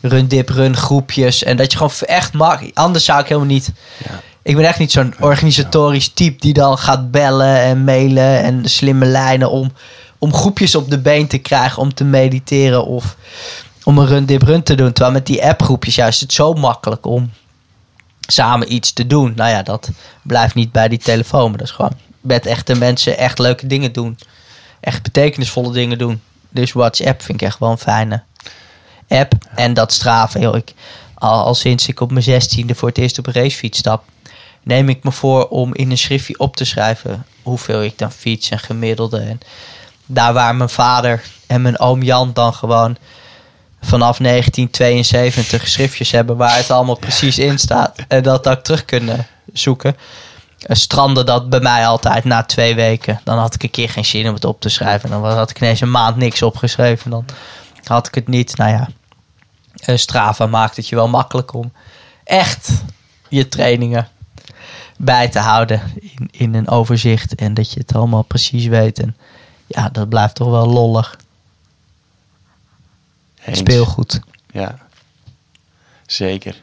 run 0.00 0.26
dip 0.26 0.48
run 0.48 0.76
groepjes. 0.76 1.42
En 1.42 1.56
dat 1.56 1.72
je 1.72 1.78
gewoon 1.78 1.92
echt 2.00 2.32
mag. 2.32 2.74
Anders 2.74 3.04
zou 3.04 3.20
ik 3.20 3.26
helemaal 3.26 3.48
niet... 3.48 3.72
Ja. 4.04 4.20
Ik 4.44 4.56
ben 4.56 4.64
echt 4.64 4.78
niet 4.78 4.92
zo'n 4.92 5.14
organisatorisch 5.20 6.08
type 6.08 6.40
die 6.40 6.52
dan 6.52 6.78
gaat 6.78 7.10
bellen 7.10 7.60
en 7.60 7.84
mailen 7.84 8.42
en 8.42 8.70
slimme 8.70 9.04
lijnen 9.04 9.50
om, 9.50 9.72
om 10.18 10.34
groepjes 10.34 10.74
op 10.74 10.90
de 10.90 10.98
been 10.98 11.26
te 11.26 11.38
krijgen 11.38 11.82
om 11.82 11.94
te 11.94 12.04
mediteren 12.04 12.86
of 12.86 13.16
om 13.84 13.98
een 13.98 14.06
run 14.06 14.26
dip 14.26 14.42
run 14.42 14.62
te 14.62 14.74
doen. 14.74 14.92
Terwijl 14.92 15.14
met 15.14 15.26
die 15.26 15.44
appgroepjes 15.44 15.94
juist 15.94 16.14
is 16.14 16.20
het 16.20 16.32
zo 16.32 16.52
makkelijk 16.52 17.06
om 17.06 17.30
samen 18.20 18.72
iets 18.72 18.92
te 18.92 19.06
doen. 19.06 19.32
Nou 19.36 19.50
ja, 19.50 19.62
dat 19.62 19.90
blijft 20.22 20.54
niet 20.54 20.72
bij 20.72 20.88
die 20.88 20.98
telefoon, 20.98 21.48
maar 21.48 21.58
dat 21.58 21.66
is 21.66 21.74
gewoon 21.74 21.96
met 22.20 22.46
echte 22.46 22.74
mensen 22.74 23.18
echt 23.18 23.38
leuke 23.38 23.66
dingen 23.66 23.92
doen. 23.92 24.18
Echt 24.80 25.02
betekenisvolle 25.02 25.72
dingen 25.72 25.98
doen. 25.98 26.20
Dus 26.48 26.72
WhatsApp 26.72 27.22
vind 27.22 27.40
ik 27.40 27.46
echt 27.46 27.58
wel 27.58 27.70
een 27.70 27.78
fijne 27.78 28.22
app. 29.08 29.32
En 29.54 29.74
dat 29.74 29.92
straven, 29.92 30.40
joh, 30.40 30.56
ik, 30.56 30.74
al, 31.14 31.44
al 31.44 31.54
sinds 31.54 31.88
ik 31.88 32.00
op 32.00 32.10
mijn 32.10 32.22
zestiende 32.22 32.74
voor 32.74 32.88
het 32.88 32.98
eerst 32.98 33.18
op 33.18 33.26
een 33.26 33.32
racefiets 33.32 33.78
stap, 33.78 34.04
neem 34.62 34.88
ik 34.88 35.04
me 35.04 35.12
voor 35.12 35.48
om 35.48 35.74
in 35.74 35.90
een 35.90 35.98
schriftje 35.98 36.38
op 36.38 36.56
te 36.56 36.64
schrijven 36.64 37.26
hoeveel 37.42 37.82
ik 37.82 37.98
dan 37.98 38.12
fiets 38.12 38.48
en 38.48 38.58
gemiddelde. 38.58 39.18
En 39.18 39.40
daar 40.06 40.32
waar 40.32 40.54
mijn 40.54 40.68
vader 40.68 41.22
en 41.46 41.62
mijn 41.62 41.78
oom 41.78 42.02
Jan 42.02 42.30
dan 42.32 42.54
gewoon 42.54 42.96
vanaf 43.84 44.18
1972 44.18 45.68
schriftjes 45.68 46.10
hebben 46.10 46.36
waar 46.36 46.56
het 46.56 46.70
allemaal 46.70 46.98
precies 46.98 47.38
in 47.38 47.58
staat. 47.58 47.98
En 48.08 48.22
dat 48.22 48.48
ook 48.48 48.62
terug 48.62 48.84
kunnen 48.84 49.26
zoeken. 49.52 49.96
Strandde 50.58 51.24
dat 51.24 51.50
bij 51.50 51.60
mij 51.60 51.86
altijd 51.86 52.24
na 52.24 52.42
twee 52.42 52.74
weken. 52.74 53.20
Dan 53.24 53.38
had 53.38 53.54
ik 53.54 53.62
een 53.62 53.70
keer 53.70 53.90
geen 53.90 54.04
zin 54.04 54.28
om 54.28 54.34
het 54.34 54.44
op 54.44 54.60
te 54.60 54.68
schrijven. 54.68 55.10
Dan 55.10 55.24
had 55.24 55.50
ik 55.50 55.60
ineens 55.60 55.80
een 55.80 55.90
maand 55.90 56.16
niks 56.16 56.42
opgeschreven. 56.42 57.10
Dan 57.10 57.24
had 57.84 58.06
ik 58.06 58.14
het 58.14 58.28
niet. 58.28 58.56
Nou 58.56 58.70
ja, 58.70 58.88
Strava 59.96 60.46
maakt 60.46 60.76
het 60.76 60.88
je 60.88 60.94
wel 60.94 61.08
makkelijk 61.08 61.54
om 61.54 61.72
echt 62.24 62.70
je 63.28 63.48
trainingen 63.48 64.08
bij 64.96 65.28
te 65.28 65.38
houden 65.38 65.82
in, 66.00 66.28
in 66.30 66.54
een 66.54 66.68
overzicht. 66.68 67.34
En 67.34 67.54
dat 67.54 67.72
je 67.72 67.80
het 67.80 67.94
allemaal 67.94 68.22
precies 68.22 68.66
weet. 68.66 68.98
En 68.98 69.16
ja, 69.66 69.88
dat 69.88 70.08
blijft 70.08 70.34
toch 70.34 70.50
wel 70.50 70.66
lollig. 70.66 71.16
Eens. 73.44 73.58
Speelgoed. 73.58 74.20
Ja, 74.52 74.78
zeker. 76.06 76.60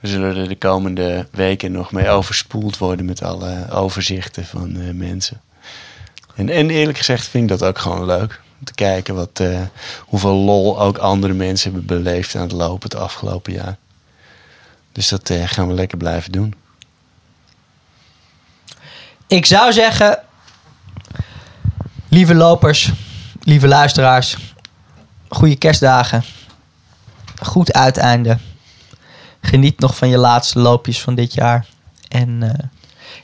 We 0.00 0.08
zullen 0.08 0.36
er 0.36 0.48
de 0.48 0.56
komende 0.56 1.28
weken 1.30 1.72
nog 1.72 1.92
mee 1.92 2.08
overspoeld 2.08 2.78
worden 2.78 3.04
met 3.04 3.22
alle 3.22 3.70
overzichten 3.70 4.46
van 4.46 4.76
uh, 4.76 4.94
mensen. 4.94 5.40
En, 6.34 6.48
en 6.48 6.70
eerlijk 6.70 6.98
gezegd 6.98 7.28
vind 7.28 7.50
ik 7.50 7.58
dat 7.58 7.68
ook 7.68 7.78
gewoon 7.78 8.04
leuk. 8.04 8.40
Om 8.58 8.64
te 8.64 8.74
kijken 8.74 9.14
wat, 9.14 9.40
uh, 9.40 9.60
hoeveel 10.00 10.34
lol 10.34 10.80
ook 10.80 10.98
andere 10.98 11.32
mensen 11.32 11.72
hebben 11.72 12.02
beleefd 12.02 12.34
aan 12.34 12.42
het 12.42 12.52
lopen 12.52 12.90
het 12.90 12.98
afgelopen 13.00 13.52
jaar. 13.52 13.76
Dus 14.92 15.08
dat 15.08 15.30
uh, 15.30 15.42
gaan 15.46 15.68
we 15.68 15.74
lekker 15.74 15.98
blijven 15.98 16.32
doen. 16.32 16.54
Ik 19.26 19.46
zou 19.46 19.72
zeggen, 19.72 20.18
lieve 22.08 22.34
lopers, 22.34 22.92
lieve 23.42 23.68
luisteraars, 23.68 24.49
goede 25.30 25.56
kerstdagen. 25.56 26.24
Goed 27.42 27.72
uiteinde. 27.72 28.38
Geniet 29.40 29.78
nog 29.78 29.96
van 29.96 30.08
je 30.08 30.18
laatste 30.18 30.58
loopjes 30.58 31.00
van 31.00 31.14
dit 31.14 31.34
jaar. 31.34 31.66
En 32.08 32.28
uh, 32.42 32.50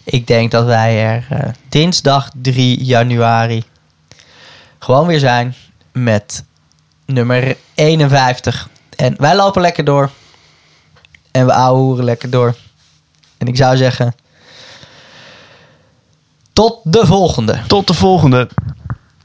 ik 0.05 0.27
denk 0.27 0.51
dat 0.51 0.65
wij 0.65 1.05
er 1.05 1.27
uh, 1.33 1.39
dinsdag 1.69 2.31
3 2.35 2.85
januari 2.85 3.65
gewoon 4.79 5.07
weer 5.07 5.19
zijn 5.19 5.55
met 5.93 6.45
nummer 7.05 7.57
51. 7.75 8.69
En 8.97 9.15
wij 9.19 9.37
lopen 9.37 9.63
lekker 9.63 9.85
door. 9.85 10.11
En 11.31 11.47
we 11.47 11.53
ouwehoeren 11.53 12.05
lekker 12.05 12.31
door. 12.31 12.57
En 13.39 13.47
ik 13.47 13.57
zou 13.57 13.77
zeggen, 13.77 14.15
tot 16.53 16.79
de 16.83 17.07
volgende. 17.07 17.61
Tot 17.67 17.87
de 17.87 17.95
volgende. 17.95 18.49